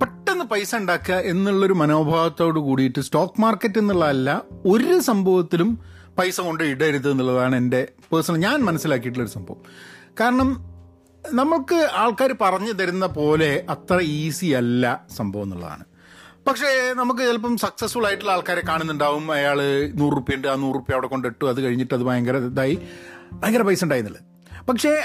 പെട്ടെന്ന് 0.00 0.44
പൈസ 0.50 0.76
ഉണ്ടാക്കുക 0.76 1.14
എന്നുള്ളൊരു 1.14 1.72
മനോഭാവത്തോട് 1.72 2.58
കൂടിയിട്ട് 2.58 3.00
സ്റ്റോക്ക് 3.00 3.40
മാർക്കറ്റ് 3.40 3.78
എന്നുള്ളതല്ല 3.78 4.42
ഒരു 4.66 4.98
സംഭവത്തിലും 4.98 5.70
പൈസ 6.18 6.40
കൊണ്ട് 6.40 6.64
ഇടരുത് 6.64 7.10
എന്നുള്ളതാണ് 7.10 7.56
എന്റെ 7.56 7.88
പേഴ്സണൽ 8.12 8.36
ഞാൻ 8.36 8.60
മനസ്സിലാക്കിയിട്ടുള്ളൊരു 8.60 9.32
സംഭവം. 9.32 9.62
കാരണം 10.20 10.72
നമുക്ക് 11.32 11.88
ആൾക്കാർ 11.92 12.36
പറഞ്ഞു 12.40 12.72
തരുന്ന 12.72 13.06
പോലെ 13.06 13.66
അത്ര 13.70 14.00
ഈസി 14.00 14.46
അല്ല 14.46 15.04
സംഭവം 15.16 15.42
എന്നുള്ളതാണ്. 15.42 15.84
പക്ഷേ 16.46 16.92
നമുക്ക് 16.92 17.20
ചിലപ്പം 17.20 17.56
സക്സസ്ഫുൾ 17.56 18.06
ആയിട്ടുള്ള 18.06 18.32
ആൾക്കാരെ 18.32 18.62
കാണുന്നുണ്ടാവും. 18.68 19.32
അയാൾ 19.32 19.58
നൂറ് 19.94 20.16
റുപ്യ 20.16 20.36
ഉണ്ട് 20.36 20.48
ആ 20.48 20.54
നൂറ് 20.54 20.74
റുപ്യ 20.74 20.92
അവിടെ 20.92 21.06
കൊണ്ട് 21.06 21.28
ഇട്ടു 21.28 21.44
അത് 21.44 21.60
കഴിഞ്ഞിട്ട് 21.60 21.94
അത് 21.94 22.02
ഭയങ്കര 22.02 22.36
ഇതായി 22.36 22.78
ഭയങ്കര 23.32 23.62
പൈസ 23.62 23.84
ഉണ്ടായിരുന്നില്ല 23.84 24.20
പക്ഷേ 24.62 25.02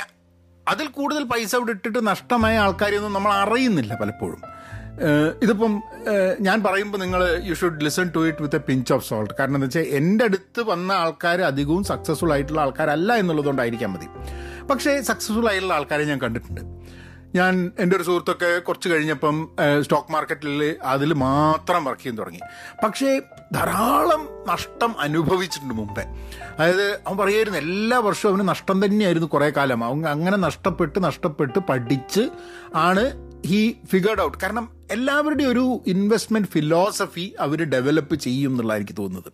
അതിൽ 0.67 0.87
കൂടുതൽ 0.87 1.23
പൈസ 1.23 1.55
അവിടെ 1.55 1.71
ഇട്ടിട്ട് 1.71 2.07
നഷ്ടമായ 2.07 2.57
ആൾക്കാരെയൊന്നും 2.57 3.13
നമ്മൾ 3.13 3.33
അറിയുന്നില്ല 3.33 3.95
പലപ്പോഴും. 3.95 4.56
ഇതിപ്പം 5.43 5.81
ഞാൻ 6.39 6.63
പറയുമ്പോൾ 6.63 6.97
നിങ്ങൾ 6.97 7.41
you 7.43 7.53
should 7.53 7.83
listen 7.83 8.11
to 8.15 8.27
it 8.27 8.41
with 8.41 8.55
a 8.55 8.59
pinch 8.59 8.93
of 8.93 9.09
salt 9.09 9.33
കാരണം 9.39 9.55
എന്താ 9.55 9.65
വെച്ചാൽ 9.65 9.81
എന്റെ 9.81 10.23
അടുത്ത് 10.23 10.61
വന്ന 10.61 10.91
ആൾക്കാർ 10.91 11.41
അധികവും 11.41 11.83
സക്സസ്ഫുൾ 11.83 12.33
ആയിട്ടുള്ള 12.33 12.61
ആൾക്കാരല്ല 12.61 13.13
എന്നുള്ളതുകൊണ്ടായിരിക്കാം 13.13 13.93
മതി. 13.93 14.07
പക്ഷേ 14.69 15.01
സക്സസ്ഫുൾ 15.01 15.49
ആയിട്ടുള്ള 15.49 15.73
ആൾക്കാരെ 15.73 16.03
ഞാൻ 16.03 16.21
കണ്ടിട്ടുണ്ട്. 16.21 16.61
ഞാൻ 17.35 17.71
എന്റെ 17.79 17.95
ഒരു 17.95 18.03
സുഹൃത്തൊക്കെ 18.03 18.59
കുറച്ച് 18.59 18.89
കഴിഞ്ഞപ്പം 18.89 19.49
സ്റ്റോക്ക് 19.81 20.11
മാർക്കറ്റിൽ 20.11 20.75
അതിൽ 20.83 21.13
മാത്രം 21.13 21.85
വർക്ക് 21.85 22.01
ചെയ്യാൻ 22.01 22.17
തുടങ്ങി. 22.17 22.39
പക്ഷേ 22.83 23.21
ധാരാളം 23.53 24.29
നഷ്ടം 24.47 24.99
അനുഭവിച്ചിട്ടുണ്ട് 24.99 25.73
മുമ്പേ. 25.73 26.03
അതായത് 26.59 26.93
അവൻ 27.07 27.17
പറയായിരുന്നു 27.17 27.59
എല്ലാ 27.59 27.99
വർഷവും 27.99 28.35
അവന് 28.35 28.49
നഷ്ടം 28.49 28.85
തന്നെയായിരുന്നു 28.85 29.27
കുറേ 29.27 29.49
കാലം. 29.57 29.83
അവൻ 29.83 30.07
അങ്ങനെ 30.07 30.37
നഷ്ടപ്പെട്ട് 30.37 31.03
നഷ്ടപ്പെട്ട് 31.03 31.59
പഠിച്ച് 31.59 32.29
ആണ് 32.75 33.05
ഹീ 33.47 33.73
ഫിഗർഡ് 33.91 34.21
ഔട്ട് 34.21 34.37
കാരണം 34.43 34.76
എല്ലാവരുടെയും 34.91 35.51
ഒരു 35.51 35.83
ഇൻവെസ്റ്റ്മെന്റ് 35.87 36.49
ഫിലോസഫി 36.49 37.33
അവർ 37.39 37.63
ഡെവലപ്പ് 37.63 38.15
ചെയ്യും 38.15 38.51
എന്നുള്ളതാണ് 38.51 38.81
എനിക്ക് 38.81 38.95
തോന്നുന്നത്. 38.99 39.31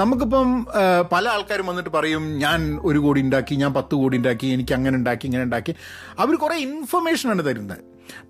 നമുക്കിപ്പം 0.00 0.66
പല 1.12 1.28
ആൾക്കാരും 1.28 1.66
വന്നിട്ട് 1.66 1.90
പറയും 1.90 2.38
ഞാൻ 2.38 2.80
ഒരു 2.82 2.98
കോടി 2.98 3.20
ഉണ്ടാക്കി 3.20 3.54
ഞാൻ 3.54 3.74
പത്ത് 3.74 3.94
കോടി 3.94 4.16
ഉണ്ടാക്കി 4.16 4.46
എനിക്ക് 4.46 4.74
അങ്ങനെ 4.74 4.96
ഉണ്ടാക്കി 4.96 5.26
ഇങ്ങനെ 5.26 5.44
ഉണ്ടാക്കി. 5.44 5.74
അവർ 6.18 6.34
കുറേ 6.34 6.56
ഇൻഫർമേഷനാണ് 6.56 7.44
തരുന്നത്. 7.46 7.78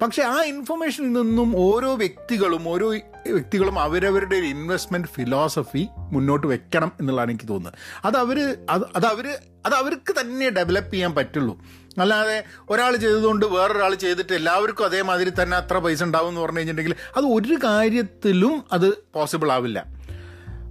പക്ഷെ 0.03 0.23
ആ 0.23 0.43
ഇൻഫർമേഷനിൽ 0.43 1.13
നിന്നും 1.13 1.49
ഓരോ 1.57 1.95
വ്യക്തികളും 1.95 2.69
ഓരോ 2.69 2.89
വ്യക്തികളും 3.27 3.79
അവരവരുടെ 3.79 4.37
ഒരു 4.37 4.47
ഇൻവെസ്റ്റ്മെന്റ് 4.47 5.09
ഫിലോസഫി 5.09 5.87
മുന്നോട്ട് 6.13 6.47
വെക്കണം 6.47 6.93
എന്നുള്ളതാണ് 7.01 7.31
എനിക്ക് 7.31 7.49
തോന്നുന്നത്. 7.49 7.79
അത് 8.05 8.17
അവർ 8.17 8.39
അത് 8.71 8.85
അത് 8.97 9.07
അവർ 9.07 9.27
അത് 9.67 9.75
അവർക്ക് 9.75 10.13
തന്നെ 10.21 10.51
ഡെവലപ്പ് 10.51 10.93
ചെയ്യാൻ 10.93 11.15
പറ്റുള്ളൂ. 11.15 11.61
അല്ലാതെ 12.01 12.45
ഒരാൾ 12.71 12.97
ചെയ്തതുകൊണ്ട് 12.97 13.47
വേറൊരാൾ 13.47 13.95
ചെയ്തിട്ട് 13.95 14.33
എല്ലാവർക്കും 14.33 14.85
അതേമാതിരി 14.85 15.33
തന്നെ 15.43 15.57
അത്ര 15.57 15.79
പൈസ 15.79 16.03
ഉണ്ടാവും 16.05 16.29
എന്ന് 16.29 16.41
പറഞ്ഞു 16.41 16.59
കഴിഞ്ഞിട്ടുണ്ടെങ്കിൽ 16.59 17.03
അത് 17.17 17.27
ഒരു 17.37 17.57
കാര്യത്തിലും 17.65 18.65
അത് 18.73 18.89
പോസിബിൾ 19.15 19.53
ആവില്ല. 19.53 19.79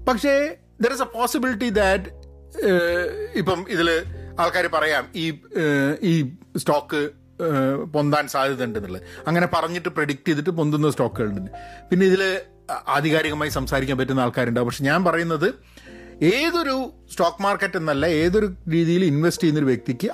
പക്ഷേ 0.07 0.33
there 0.81 0.93
is 0.93 1.01
a 1.01 1.09
possibility 1.17 1.69
that 1.69 2.09
ഇപ്പം 3.35 3.65
ഇതിൽ 3.69 3.89
ആൾക്കാർ 4.39 4.65
പറയാം 4.67 5.05
ഈ 5.15 5.25
ഈ 6.01 6.13
സ്റ്റോക്ക് 6.57 7.01
പൊന്താൻ 7.91 8.27
സാധ്യത 8.27 8.63
ഉണ്ടെന്നുള്ളത് 8.63 9.03
അങ്ങനെ 9.27 9.47
പറഞ്ഞിട്ട് 9.53 9.89
പ്രെഡിക്റ്റ് 9.89 10.27
ചെയ്തിട്ട് 10.27 10.49
പൊന്തുന്ന 10.49 10.89
സ്റ്റോക്കുകളുണ്ട് 10.89 11.51
പിന്നെ 11.89 12.05
ഇതിൽ 12.05 12.23
ആധികാരികമായി 12.87 13.49
സംസാരിക്കാൻ 13.49 13.97
പറ്റുന്ന 13.97 14.19
ആൾക്കാരുണ്ടാവും. 14.19 14.67
പക്ഷെ 14.67 14.83
ഞാൻ 14.83 14.99
പറയുന്നത് 15.03 15.47
ഏതൊരു 16.21 16.75
സ്റ്റോക്ക് 17.11 17.43
മാർക്കറ്റ് 17.43 17.77
എന്നല്ല 17.77 18.05
ഏതൊരു 18.05 18.47
രീതിയിൽ 18.69 19.03
ഇൻവെസ്റ്റ് 19.03 19.41
ചെയ്യുന്ന 19.41 19.59
ഒരു 19.59 19.65
വ്യക്തിക്ക് 19.65 20.07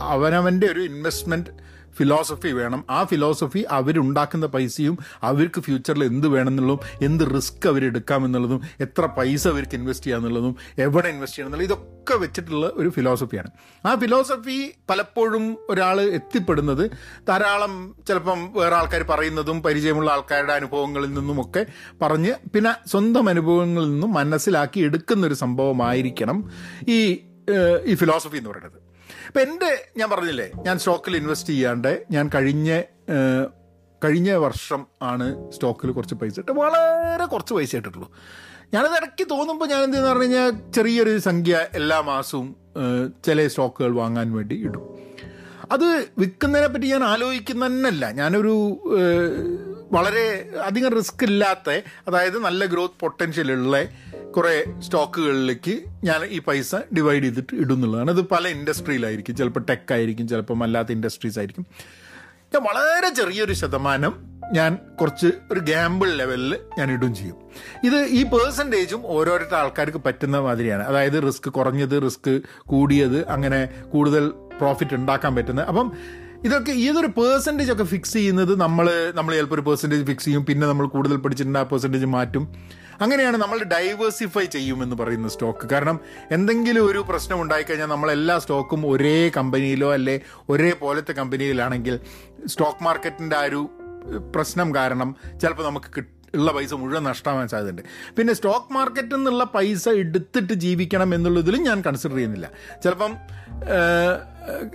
അവനവന്റെ 0.00 0.66
ഒരു 0.66 0.80
ഇൻവെസ്റ്റ്മെന്റ് 0.80 1.50
ഫിലോസഫി 1.96 2.48
വേണം. 2.48 2.84
ആ 2.90 3.04
ഫിലോസഫി 3.04 3.64
അവരുണ്ടാക്കുന്ന 3.70 4.46
പൈസയും 4.46 4.98
അവർക്ക് 5.22 5.60
ഫ്യൂച്ചറിൽ 5.60 6.04
എന്ത് 6.04 6.28
വേണമെന്നുള്ളതും 6.28 6.80
എന്ത് 7.02 7.24
റിസ്ക് 7.34 7.68
അവരെടുക്കാമെന്നുള്ളതും 7.68 8.60
എത്ര 8.80 9.06
പൈസ 9.06 9.48
അവർക്ക് 9.48 9.74
ഇൻവെസ്റ്റ് 9.74 10.06
ചെയ്യാമെന്നുള്ളതും 10.06 10.56
എവിടെ 10.78 11.08
ഇൻവെസ്റ്റ് 11.08 11.38
ചെയ്യണം 11.38 11.54
എന്നുള്ളത് 11.54 11.72
ഇതൊക്കെ 11.72 12.16
വെച്ചിട്ടുള്ള 12.16 12.70
ഒരു 12.74 12.88
ഫിലോസഫിയാണ് 12.88 13.50
ആ 13.86 13.94
ഫിലോസഫി 13.94 14.70
പലപ്പോഴും 14.90 15.56
ഒരാൾ 15.70 16.00
എത്തിപ്പെടുന്നത് 16.00 16.90
ധാരാളം 17.28 17.94
ചിലപ്പം 18.08 18.52
വേറെ 18.52 18.76
ആൾക്കാർ 18.76 19.02
പറയുന്നതും 19.02 19.62
പരിചയമുള്ള 19.62 20.10
ആൾക്കാരുടെ 20.10 20.52
അനുഭവങ്ങളിൽ 20.52 21.14
നിന്നുമൊക്കെ 21.14 21.66
പറഞ്ഞ് 22.02 22.34
പിന്നെ 22.54 22.74
സ്വന്തം 22.86 23.28
അനുഭവങ്ങളിൽ 23.28 23.90
നിന്നും 23.90 24.12
മനസ്സിലാക്കി 24.12 24.80
എടുക്കുന്ന 24.80 25.26
ഒരു 25.26 25.34
സംഭവമായിരിക്കണം 25.34 26.50
ഈ 26.88 26.98
ഈ 27.84 27.94
ഫിലോസഫി 27.94 28.36
എന്ന് 28.36 28.50
പറയുന്നത്. 28.50 28.85
ഇപ്പം 29.26 29.40
എന്റെ 29.42 29.70
ഞാൻ 29.96 30.10
പറഞ്ഞില്ലേ 30.10 30.48
ഞാൻ 30.58 30.78
സ്റ്റോക്കിൽ 30.78 31.16
ഇൻവെസ്റ്റ് 31.16 31.48
ചെയ്യാണ്ട് 31.48 32.06
ഞാൻ 32.10 32.30
കഴിഞ്ഞ 32.34 32.70
കഴിഞ്ഞ 34.02 34.32
വർഷം 34.36 34.86
ആണ് 35.02 35.26
സ്റ്റോക്കിൽ 35.52 35.90
കുറച്ച് 35.90 36.14
പൈസ 36.14 36.40
ഇട്ട് 36.40 36.52
വളരെ 36.52 37.26
കുറച്ച് 37.26 37.54
പൈസ 37.54 37.76
ഇട്ടിട്ടുള്ളൂ. 37.76 38.08
ഞാനത് 38.74 38.96
ഇടയ്ക്ക് 38.96 39.30
തോന്നുമ്പോൾ 39.30 39.68
ഞാൻ 39.68 39.82
എന്തെന്ന് 39.82 40.08
പറഞ്ഞു 40.08 40.22
കഴിഞ്ഞാൽ 40.22 40.72
ചെറിയൊരു 40.74 41.18
സംഖ്യ 41.18 41.66
എല്ലാ 41.74 42.00
മാസവും 42.00 42.46
ചില 43.24 43.46
സ്റ്റോക്കുകൾ 43.46 43.90
വാങ്ങാൻ 43.92 44.32
വേണ്ടി 44.32 44.54
ഇടും. 44.60 44.84
അത് 45.72 45.84
വിൽക്കുന്നതിനെ 46.18 46.68
പറ്റി 46.68 46.86
ഞാൻ 46.86 47.04
ആലോചിക്കുന്നതന്നല്ല. 47.04 48.10
ഞാനൊരു 48.10 48.54
ഏഹ്, 48.98 49.30
വളരെ 49.92 50.24
അധികം 50.64 50.90
റിസ്ക് 50.90 51.24
ഇല്ലാത്ത 51.24 51.68
അതായത് 52.08 52.38
നല്ല 52.38 52.64
ഗ്രോത്ത് 52.64 53.00
പൊട്ടൻഷ്യൽ 53.00 53.52
ഉള്ള 53.52 53.76
കുറേ 54.36 54.64
സ്റ്റോക്കുകളിലേക്ക് 54.78 55.82
ഞാൻ 56.04 56.24
ഈ 56.24 56.38
പൈസ 56.38 56.74
ഡിവൈഡ് 56.96 57.22
ചെയ്തിട്ട് 57.22 57.56
ഇടുന്നുള്ളതാണ്. 57.56 58.10
അത് 58.10 58.20
പല 58.20 58.48
ഇൻഡസ്ട്രിയിലായിരിക്കും. 58.48 59.36
ചിലപ്പോൾ 59.36 59.60
ടെക് 59.60 59.92
ആയിരിക്കും 59.92 60.28
ചിലപ്പം 60.28 60.62
അല്ലാത്ത 60.62 60.92
ഇൻഡസ്ട്രീസ് 60.92 61.38
ആയിരിക്കും. 61.38 61.66
ഞാൻ 62.54 62.62
വളരെ 62.62 63.14
ചെറിയൊരു 63.14 63.52
ശതമാനം 63.52 64.36
ഞാൻ 64.52 64.78
കുറച്ച് 65.00 65.26
ഒരു 65.52 65.60
ഗാമ്പിൾ 65.60 66.10
ലെവലിൽ 66.10 66.58
ഞാൻ 66.78 66.92
ഇടും 66.92 67.14
ചെയ്യും. 67.14 67.36
ഇത് 67.84 67.96
ഈ 67.96 68.22
പേഴ്സന്റേജും 68.22 69.06
ഓരോരുത്തർ 69.06 69.54
ആൾക്കാർക്ക് 69.54 69.98
പറ്റുന്ന 69.98 70.38
മാതിരിയാണ്. 70.38 70.82
അതായത് 70.82 71.22
റിസ്ക് 71.26 71.50
കുറഞ്ഞത് 71.50 72.02
റിസ്ക് 72.04 72.40
കൂടിയത് 72.58 73.28
അങ്ങനെ 73.28 73.64
കൂടുതൽ 73.92 74.28
പ്രോഫിറ്റ് 74.28 74.94
ഉണ്ടാക്കാൻ 74.94 75.34
പറ്റുന്നത്. 75.34 75.66
അപ്പം 75.66 75.92
ഇതൊക്കെ 76.44 76.72
ഏതൊരു 76.72 77.06
പേഴ്സന്റേജ് 77.06 77.72
ഒക്കെ 77.72 77.84
ഫിക്സ് 77.84 78.12
ചെയ്യുന്നത് 78.12 78.60
നമ്മൾ 78.60 79.12
നമ്മൾ 79.14 79.34
ചിലപ്പോൾ 79.34 79.54
ഒരു 79.54 79.62
പേഴ്സന്റേജ് 79.62 80.04
ഫിക്സ് 80.04 80.24
ചെയ്യും. 80.24 80.44
പിന്നെ 80.44 80.66
നമ്മൾ 80.66 80.86
കൂടുതൽ 80.86 81.16
പഠിച്ചിട്ടുണ്ട് 81.16 81.58
ആ 81.58 81.62
പേഴ്സന്റേജ് 81.62 82.04
മാറ്റും. 82.04 82.56
അങ്ങനെയാണ് 83.00 83.36
നമ്മൾ 83.36 83.62
ഡൈവേഴ്സിഫൈ 83.62 84.44
ചെയ്യുമെന്ന് 84.44 84.96
പറയുന്ന 84.96 85.28
സ്റ്റോക്ക് 85.28 85.68
കാരണം 85.68 86.00
എന്തെങ്കിലും 86.30 86.86
ഒരു 86.86 86.98
പ്രശ്നം 87.08 87.42
ഉണ്ടായിക്കഴിഞ്ഞാൽ 87.42 87.86
നമ്മൾ 87.86 88.10
എല്ലാ 88.10 88.38
സ്റ്റോക്കും 88.38 88.90
ഒരേ 88.90 89.28
കമ്പനിയിലോ 89.28 89.92
അല്ലെ 89.92 90.20
ഒരേ 90.48 90.72
പോലത്തെ 90.72 91.12
കമ്പനിയിലാണെങ്കിൽ 91.12 92.00
സ്റ്റോക്ക് 92.46 92.84
മാർക്കറ്റിന്റെ 92.84 93.36
ആ 93.36 93.42
ഒരു 93.42 93.70
പ്രശ്നം 94.34 94.74
കാരണം 94.74 95.16
ചിലപ്പോൾ 95.42 95.62
നമുക്ക് 95.62 95.86
കിട്ടും 95.96 96.16
ഉള്ള 96.34 96.52
പൈസ 96.52 96.74
മുഴുവൻ 96.74 97.02
നഷ്ടമാവാൻ 97.02 97.48
സാധ്യതയുണ്ട്. 97.48 97.82
പിന്നെ 98.18 98.34
സ്റ്റോക്ക് 98.34 98.72
മാർക്കറ്റിൽ 98.72 99.16
നിന്നുള്ള 99.16 99.44
പൈസ 99.44 99.88
എടുത്തിട്ട് 99.88 100.52
ജീവിക്കണം 100.52 101.14
എന്നുള്ളതിലും 101.14 101.62
ഞാൻ 101.62 101.80
കൺസിഡർ 101.80 102.14
ചെയ്യുന്നില്ല. 102.14 102.50
ചിലപ്പം 102.84 103.12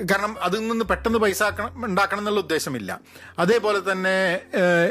കാരണം 0.09 0.33
അതിൽ 0.43 0.59
നിന്ന് 0.67 0.85
പെട്ടെന്ന് 0.91 1.19
പൈസ 1.23 1.41
ഉണ്ടാക്കണം 1.87 2.21
എന്നുള്ള 2.21 2.39
ഉദ്ദേശമില്ല. 2.39 2.91
അതേപോലെ 3.39 3.79
തന്നെ 3.91 4.15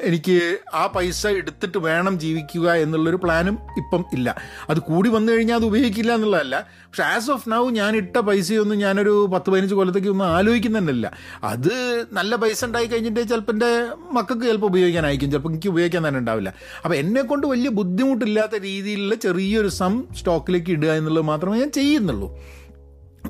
എനിക്ക് 0.08 0.36
ആ 0.74 0.82
പൈസ 0.96 1.22
എടുത്തിട്ട് 1.40 1.78
വേണം 1.78 2.14
ജീവിക്കുക 2.24 2.72
എന്നുള്ളൊരു 2.84 3.18
പ്ലാനും 3.24 3.56
ഇപ്പം 3.82 4.04
ഇല്ല. 4.12 4.28
അത് 4.70 4.80
കൂടി 4.90 5.08
വന്നു 5.16 5.32
കഴിഞ്ഞാൽ 5.32 5.56
അത് 5.60 5.66
ഉപയോഗിക്കില്ല 5.70 6.12
എന്നുള്ളതല്ല. 6.18 6.56
പക്ഷെ 6.88 7.02
ആസ് 7.02 7.30
ഓഫ് 7.30 7.48
നൗ 7.52 7.62
ഞാൻ 7.80 7.96
ഇട്ട 8.02 8.16
പൈസയൊന്നും 8.28 8.78
ഞാനൊരു 8.78 9.14
പത്ത് 9.34 9.50
പതിനഞ്ച് 9.50 9.74
കൊല്ലത്തേക്ക് 9.74 10.08
ഒന്നും 10.08 10.26
ആലോചിക്കുന്നുണ്ടല്ല 10.26 11.06
അത് 11.52 11.74
നല്ല 12.12 12.36
പൈസ 12.44 12.64
ഉണ്ടായി 12.64 12.86
കഴിഞ്ഞിട്ട് 12.86 13.20
ചിലപ്പോൾ 13.28 13.52
എന്റെ 13.52 13.72
മക്കൾക്ക് 14.18 14.44
ചിലപ്പോൾ 14.44 14.66
ഉപയോഗിക്കാനായിരിക്കും 14.66 15.30
ചിലപ്പോൾ 15.30 15.48
എനിക്ക് 15.48 15.68
ഉപയോഗിക്കാൻ 15.68 16.08
തന്നെ 16.08 16.20
ഉണ്ടാവില്ല. 16.20 16.52
അപ്പോൾ 16.84 16.94
എന്നെ 16.94 17.22
കൊണ്ട് 17.22 17.46
വലിയ 17.46 17.70
ബുദ്ധിമുട്ടില്ലാത്ത 17.80 18.62
രീതിയിലുള്ള 18.68 19.14
ചെറിയൊരു 19.26 19.68
സം 19.80 19.92
സ്റ്റോക്കിലേക്ക് 20.20 20.70
ഇടുക 20.70 20.90
എന്നുള്ളത് 21.02 21.24
മാത്രമേ 21.24 21.58
ഞാൻ 21.58 21.72
ചെയ്യുന്നുള്ളൂ. 21.80 22.30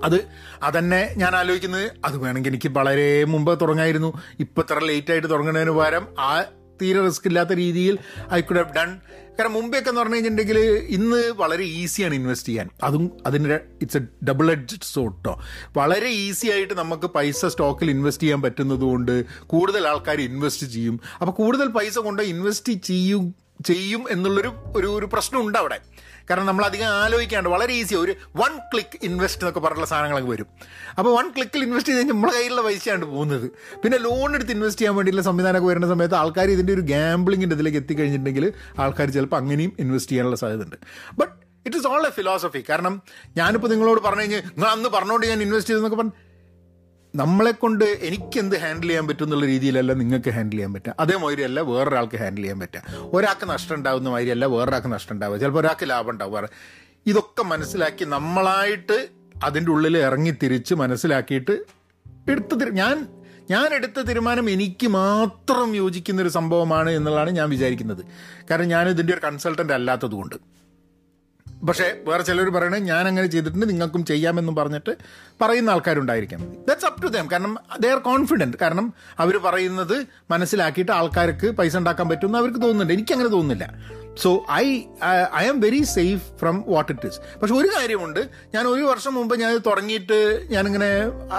അത് 0.02 0.24
അതന്നെ 0.62 1.14
ഞാൻ 1.16 1.34
ആലോചിക്കുന്നത്. 1.34 1.92
അത് 2.04 2.16
വേണമെങ്കിൽ 2.16 2.50
എനിക്ക് 2.50 2.68
വളരെ 2.68 3.24
മുമ്പ് 3.24 3.60
തുടങ്ങായിരുന്നു. 3.60 4.20
ഇപ്പം 4.40 4.62
ഇത്ര 4.62 4.84
ലേറ്റ് 4.84 5.10
ആയിട്ട് 5.10 5.30
തുടങ്ങുന്നതിന് 5.30 5.70
പകരം 5.70 6.06
ആ 6.18 6.42
തീരെ 6.82 7.04
റിസ്ക് 7.04 7.26
ഇല്ലാത്ത 7.26 7.50
രീതിയിൽ 7.50 7.98
ഐ 8.32 8.40
കുഡ് 8.40 8.58
ഹവ് 8.58 8.74
ഡൺ 8.76 9.00
കാരണം 9.38 9.52
മുമ്പേക്കെ 9.52 9.88
എന്ന് 9.88 10.00
പറഞ്ഞു 10.00 10.14
കഴിഞ്ഞിട്ടുണ്ടെങ്കിൽ 10.14 10.58
ഇന്ന് 10.88 11.32
വളരെ 11.36 11.64
ഈസിയാണ് 11.64 12.14
ഇൻവെസ്റ്റ് 12.14 12.48
ചെയ്യാൻ. 12.48 12.70
അതും 12.82 13.10
അതിന്റെ 13.26 13.60
it's 13.82 13.96
a 13.96 14.00
double 14.28 14.50
edge 14.50 14.76
sword 14.82 15.40
വളരെ 15.76 16.08
ഈസി 16.08 16.46
ആയിട്ട് 16.46 16.74
നമുക്ക് 16.74 17.06
പൈസ 17.06 17.46
സ്റ്റോക്കിൽ 17.46 17.90
ഇൻവെസ്റ്റ് 17.90 18.22
ചെയ്യാൻ 18.22 18.42
പറ്റുന്നതുകൊണ്ട് 18.42 19.24
കൂടുതൽ 19.46 19.88
ആൾക്കാർ 19.88 20.20
ഇൻവെസ്റ്റ് 20.20 20.66
ചെയ്യും. 20.66 21.00
അപ്പോൾ 21.20 21.32
കൂടുതൽ 21.32 21.68
പൈസ 21.68 21.98
കൊണ്ട് 21.98 22.22
ഇൻവെസ്റ്റ് 22.22 22.72
ചെയ്യും 22.72 23.34
ചെയ്യും 23.66 24.04
എന്നുള്ളൊരു 24.10 24.52
ഒരു 24.76 24.86
ഒരു 24.86 25.06
പ്രശ്നമുണ്ട് 25.06 25.58
അവിടെ. 25.58 25.78
കാരണം 26.30 26.46
നമ്മൾ 26.50 26.64
അധികം 26.64 26.88
ആലോചിക്കാണ്ട് 27.02 27.48
വളരെ 27.54 27.72
ഈസി 27.80 27.94
ഒരു 27.94 28.12
വൺ 28.40 28.52
ക്ലിക്ക് 28.72 28.98
ഇൻവെസ്റ്റ് 29.08 29.42
എന്നൊക്കെ 29.42 29.60
പറഞ്ഞുള്ള 29.66 29.88
സാധനങ്ങളൊക്കെ 29.92 30.30
വരും. 30.34 30.48
അപ്പോൾ 30.98 31.10
വൺ 31.18 31.28
ക്ലിക്കിൽ 31.36 31.62
ഇൻവെസ്റ്റ് 31.66 31.90
ചെയ്ത് 31.90 32.00
കഴിഞ്ഞാൽ 32.00 32.16
നമ്മളെ 32.16 32.34
കയ്യിലുള്ള 32.38 32.62
പൈസയാണ് 32.68 33.04
പോകുന്നത്. 33.04 33.46
പിന്നെ 33.82 33.98
ലോൺ 33.98 34.34
എടുത്ത് 34.34 34.54
ഇൻവെസ്റ്റ് 34.56 34.80
ചെയ്യാൻ 34.80 34.96
വേണ്ടിയുള്ള 34.96 35.22
സംവിധാനമൊക്കെ 35.30 35.70
വരുന്ന 35.72 35.88
സമയത്ത് 35.94 36.18
ആൾക്കാർ 36.22 36.50
ഇതിന്റെ 36.56 36.74
ഒരു 36.78 36.84
ഗാംബ്ലിങ്ങിന്റെ 36.94 37.56
ഇതിലേക്ക് 37.56 37.78
എത്തിക്കഴിഞ്ഞിട്ടുണ്ടെങ്കിൽ 37.78 38.46
ആൾക്കാർ 38.84 39.10
ചിലപ്പോൾ 39.18 39.36
അങ്ങനെയും 39.36 39.72
ഇൻവെസ്റ്റ് 39.84 40.12
ചെയ്യാനുള്ള 40.12 40.38
സാധ്യതയുണ്ട്. 40.44 40.78
But 41.20 41.32
it 41.66 41.76
is 41.76 41.86
all 41.92 42.02
a 42.06 42.10
philosophy 42.18 42.64
കാരണം 42.70 42.94
ഞാനിപ്പോൾ 43.36 43.70
നിങ്ങളോട് 43.74 44.00
പറഞ്ഞു 44.08 44.20
കഴിഞ്ഞാൽ 44.20 44.42
നിങ്ങൾ 44.54 44.70
അന്ന് 44.76 44.88
പറഞ്ഞുകൊണ്ട് 44.88 45.26
ഞാൻ 45.32 45.40
ഇൻവെസ്റ്റ് 45.46 45.70
ചെയ്തെന്നൊക്കെ 45.70 45.98
പറഞ്ഞു 46.02 46.16
നമ്മളെ 47.14 47.50
കൊണ്ട് 47.50 47.84
എനിക്ക് 47.84 48.38
എന്ത് 48.38 48.56
ഹാൻഡിൽ 48.56 48.86
ചെയ്യാൻ 48.86 49.08
പറ്റും 49.08 49.24
എന്നുള്ള 49.24 49.46
രീതിയിലല്ല 49.46 49.92
നിങ്ങൾക്ക് 49.92 50.30
ഹാൻഡിൽ 50.30 50.56
ചെയ്യാൻ 50.56 50.72
പറ്റുക. 50.72 50.94
അതേമാതിരിയല്ല 51.00 51.60
വേറൊരാൾക്ക് 51.60 52.16
ഹാൻഡിൽ 52.16 52.42
ചെയ്യാൻ 52.42 52.60
പറ്റുക. 52.60 52.82
ഒരാൾക്ക് 53.12 53.50
നഷ്ടം 53.50 53.74
ഉണ്ടാവുന്ന 53.76 54.08
മാതിരിയല്ല 54.08 54.46
വേറൊരാൾക്ക് 54.46 54.92
നഷ്ടം 54.92 55.14
ഉണ്ടാവുക. 55.14 55.38
ചിലപ്പോൾ 55.38 55.60
ഒരാൾക്ക് 55.60 55.90
ലാഭം 55.90 56.10
ഉണ്ടാവും. 56.10 56.34
വേറെ 56.34 56.48
ഇതൊക്കെ 57.06 57.42
മനസ്സിലാക്കി 57.42 58.04
നമ്മളായിട്ട് 58.04 59.08
അതിന്റെ 59.44 59.70
ഉള്ളിൽ 59.70 59.98
ഇറങ്ങി 59.98 60.34
തിരിച്ച് 60.42 60.74
മനസ്സിലാക്കിയിട്ട് 60.74 61.58
എടുത്ത 62.30 62.64
ഞാൻ 62.64 63.08
ഞാൻ 63.50 63.74
എടുത്ത 63.74 64.00
തീരുമാനം 64.00 64.50
എനിക്ക് 64.50 64.86
മാത്രം 64.86 65.74
യോജിക്കുന്ന 65.74 66.22
ഒരു 66.22 66.28
സംഭവമാണ് 66.28 66.90
എന്നുള്ളതാണ് 66.90 67.30
ഞാൻ 67.30 67.50
വിചാരിക്കുന്നത്. 67.50 68.04
കാരണം 68.50 68.68
ഞാൻ 68.68 68.88
ഇതിന്റെ 68.88 69.12
ഒരു 69.12 69.20
കൺസൾട്ടന്റ് 69.26 69.72
അല്ലാത്തതുകൊണ്ട്. 69.72 70.59
പക്ഷേ 71.68 71.94
വേറെ 72.04 72.22
ചിലർ 72.22 72.48
പറയണേ 72.48 72.78
ഞാൻ 72.78 73.08
അങ്ങനെ 73.08 73.26
ചെയ്തിട്ടുണ്ട് 73.26 73.68
നിങ്ങൾക്കും 73.68 74.04
ചെയ്യാമെന്നും 74.04 74.54
പറഞ്ഞിട്ട് 74.54 74.96
പറയുന്ന 75.40 75.70
ആൾക്കാരുണ്ടായിരിക്കാം. 75.70 76.40
ദാറ്റ്സ് 76.40 76.86
അപ് 76.86 77.02
ടു 77.02 77.06
ദം 77.06 77.30
കാരണം 77.30 77.56
ദേ 77.80 77.90
ആർ 77.90 77.98
കോൺഫിഡന്റ് 77.98 78.56
കാരണം 78.56 78.94
അവർ 79.18 79.36
പറയുന്നത് 79.36 80.06
മനസ്സിലാക്കിയിട്ട് 80.30 80.92
ആൾക്കാർക്ക് 80.92 81.50
പൈസ 81.50 81.76
ഉണ്ടാക്കാൻ 81.76 82.08
പറ്റുമെന്ന് 82.08 82.38
അവർക്ക് 82.38 82.62
തോന്നുന്നുണ്ട്. 82.62 82.92
എനിക്കങ്ങനെ 82.92 83.28
തോന്നുന്നില്ല. 83.28 83.99
So 84.22 84.30
I 84.52 84.66
I 85.40 85.42
am 85.50 85.58
very 85.64 85.82
safe 85.94 86.24
from 86.40 86.56
what 86.74 86.90
it 86.94 87.08
is 87.10 87.18
പക്ഷെ 87.40 87.54
ഒരു 87.60 87.68
കാര്യമുണ്ട്. 87.76 88.20
ഞാൻ 88.54 88.64
ഒരു 88.72 88.82
വർഷം 88.90 89.12
മുമ്പ് 89.18 89.34
ഞാൻ 89.42 89.50
തുടങ്ങിയിട്ട് 89.68 90.18
ഞാനിങ്ങനെ 90.54 90.90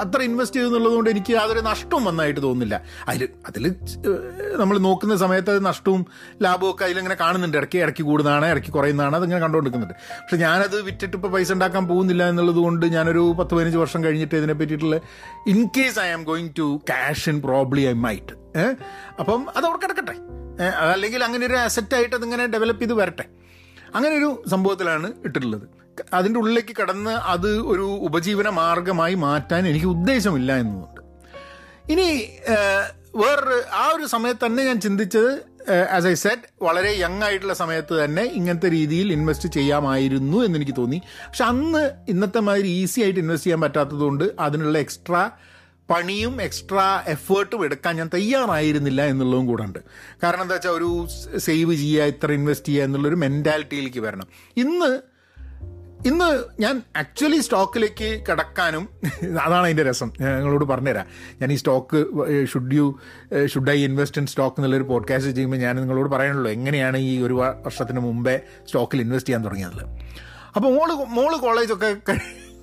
അത്ര 0.02 0.22
ഇൻവെസ്റ്റ് 0.30 0.58
ചെയ്തെന്നുള്ളത് 0.58 0.96
കൊണ്ട് 0.98 1.10
എനിക്ക് 1.14 1.34
യാതൊരു 1.38 1.62
നഷ്ടവും 1.70 2.06
വന്നായിട്ട് 2.10 2.42
തോന്നുന്നില്ല. 2.48 2.76
അതിൽ 3.08 3.24
അതിൽ 3.50 3.64
നമ്മൾ 4.62 4.76
നോക്കുന്ന 4.88 5.18
സമയത്ത് 5.26 5.52
അത് 5.56 5.62
നഷ്ടവും 5.70 6.04
ലാഭവും 6.48 6.72
ഒക്കെ 6.74 6.86
അതിലിങ്ങനെ 6.90 7.18
കാണുന്നുണ്ട്. 7.24 7.58
ഇടയ്ക്ക് 7.62 7.80
ഇടയ്ക്ക് 7.86 8.06
കൂടുന്നതാണ് 8.10 8.48
ഇടയ്ക്ക് 8.54 8.74
കുറയുന്നതാണ് 8.78 9.16
അതിങ്ങനെ 9.22 9.42
കണ്ടുകൊണ്ടിരിക്കുന്നുണ്ട്. 9.46 9.98
പക്ഷെ 10.22 10.40
ഞാനത് 10.46 10.78
വിറ്റിട്ട് 10.90 11.16
ഇപ്പോൾ 11.20 11.34
പൈസ 11.38 11.52
ഉണ്ടാക്കാൻ 11.58 11.86
പോകുന്നില്ല 11.88 12.30
എന്നുള്ളത് 12.34 12.62
കൊണ്ട് 12.66 12.86
ഞാനൊരു 12.98 13.24
പത്ത് 13.40 13.54
പതിനഞ്ച് 13.56 13.82
വർഷം 13.84 14.04
കഴിഞ്ഞിട്ട് 14.04 14.36
ഇതിനെ 14.42 14.56
പറ്റിയിട്ടുള്ള 14.62 15.00
in 15.54 15.62
case 15.78 16.00
I 16.08 16.10
am 16.18 16.24
going 16.32 16.54
to 16.60 16.68
cash 16.92 17.26
in 17.34 17.40
probably 17.48 17.86
I 17.94 17.96
might 18.08 18.36
അപ്പം 19.22 19.42
അത് 19.56 19.66
അവിടെ 19.68 19.80
കിടക്കട്ടെ. 19.84 20.16
അതല്ലെങ്കിൽ 20.64 21.24
അങ്ങനെ 21.24 21.46
ഒരു 21.46 21.54
അസറ്റായിട്ട് 21.54 22.16
അതിങ്ങനെ 22.16 22.46
ഡെവലപ്പ് 22.46 22.82
ചെയ്ത് 22.82 22.94
വരട്ടെ. 22.94 23.24
അങ്ങനെ 23.96 24.16
ഒരു 24.18 24.44
സംഭവത്തിലാണ് 24.48 25.14
ഇട്ടിട്ടുള്ളത്. 25.26 25.68
അതിന്റെ 26.14 26.40
ഉള്ളിലേക്ക് 26.40 26.76
കടന്ന് 26.82 27.12
അത് 27.12 27.60
ഒരു 27.60 27.82
ഉപജീവന 27.82 28.50
മാർഗമായി 28.50 29.14
മാറ്റാൻ 29.14 29.68
എനിക്ക് 29.68 29.86
ഉദ്ദേശമില്ല 29.86 30.56
എന്നുണ്ട്. 30.56 31.02
ഇനി 31.92 32.30
വേറൊരു 33.16 33.62
ആ 33.74 33.92
ഒരു 33.96 34.06
സമയത്ത് 34.06 34.46
തന്നെ 34.46 34.64
ഞാൻ 34.64 34.82
ചിന്തിച്ചത് 34.82 35.52
ആസ് 35.92 36.06
ഐ 36.06 36.14
സെറ്റ് 36.14 36.64
വളരെ 36.64 36.92
യങ് 37.00 37.24
ആയിട്ടുള്ള 37.24 37.54
സമയത്ത് 37.54 38.04
തന്നെ 38.04 38.24
ഇങ്ങനത്തെ 38.24 38.70
രീതിയിൽ 38.70 39.12
ഇൻവെസ്റ്റ് 39.12 39.50
ചെയ്യാമായിരുന്നു 39.50 40.38
എന്ന് 40.38 40.58
എനിക്ക് 40.58 40.76
തോന്നി. 40.78 41.02
പക്ഷെ 41.28 41.44
അന്ന് 41.44 41.92
ഇന്നത്തെ 42.10 42.40
മാതിരി 42.40 42.68
ഈസി 42.68 43.02
ആയിട്ട് 43.02 43.20
ഇൻവെസ്റ്റ് 43.20 43.46
ചെയ്യാൻ 43.46 43.62
പറ്റാത്തതുകൊണ്ട് 43.62 44.32
അതിനുള്ള 44.40 44.78
എക്സ്ട്രാ 44.78 45.32
പണിയും 45.90 46.42
എക്സ്ട്രാ 46.42 47.04
എഫേർട്ടും 47.08 47.66
എടുക്കാൻ 47.66 47.96
ഞാൻ 47.96 48.10
തയ്യാറായിരുന്നില്ല 48.14 49.06
എന്നുള്ളതും 49.06 49.48
കൂടെ 49.48 49.64
ഉണ്ട്. 49.64 49.80
കാരണം 50.24 50.42
എന്താ 50.42 50.56
വെച്ചാൽ 50.56 50.72
ഒരു 50.72 51.08
സേവ് 51.38 51.74
ചെയ്യുക 51.74 52.04
ഇത്ര 52.04 52.32
ഇൻവെസ്റ്റ് 52.32 52.68
ചെയ്യുക 52.68 52.84
എന്നുള്ളൊരു 52.84 53.16
മെന്റാലിറ്റിയിലേക്ക് 53.16 54.00
വരണം. 54.00 54.28
ഇന്ന് 54.58 55.02
ഇന്ന് 56.06 56.44
ഞാൻ 56.60 56.82
ആക്ച്വലി 56.98 57.40
സ്റ്റോക്കിലേക്ക് 57.40 58.24
കിടക്കാനും 58.30 58.90
അതാണ് 59.42 59.64
അതിന്റെ 59.64 59.84
രസം. 59.84 60.12
ഞാൻ 60.22 60.36
നിങ്ങളോട് 60.36 60.66
പറഞ്ഞുതരാം. 60.66 61.06
ഞാൻ 61.42 61.52
ഈ 61.52 61.56
stock 61.56 62.06
should 62.46 62.74
you 62.74 63.00
should 63.46 63.72
I 63.72 63.84
invest 63.84 64.22
in 64.22 64.28
stock 64.28 64.56
എന്നുള്ളൊരു 64.60 64.84
പോഡ്കാസ്റ്റ് 64.84 65.32
ചെയ്യുമ്പോൾ 65.32 65.58
ഞാൻ 65.58 65.76
നിങ്ങളോട് 65.76 66.10
പറയാനുള്ളൂ 66.10 66.52
എങ്ങനെയാണ് 66.52 66.98
ഈ 66.98 67.22
ഒരു 67.22 67.34
വർഷത്തിന് 67.34 68.00
മുമ്പേ 68.00 68.40
സ്റ്റോക്കിൽ 68.68 69.02
ഇൻവെസ്റ്റ് 69.02 69.30
ചെയ്യാൻ 69.30 69.46
തുടങ്ങിയത്. 69.46 69.84
അപ്പോൾ 70.56 70.74
മോൾ 70.78 70.94
മോൾ 70.94 71.38
കോളേജൊക്കെ 71.38 71.98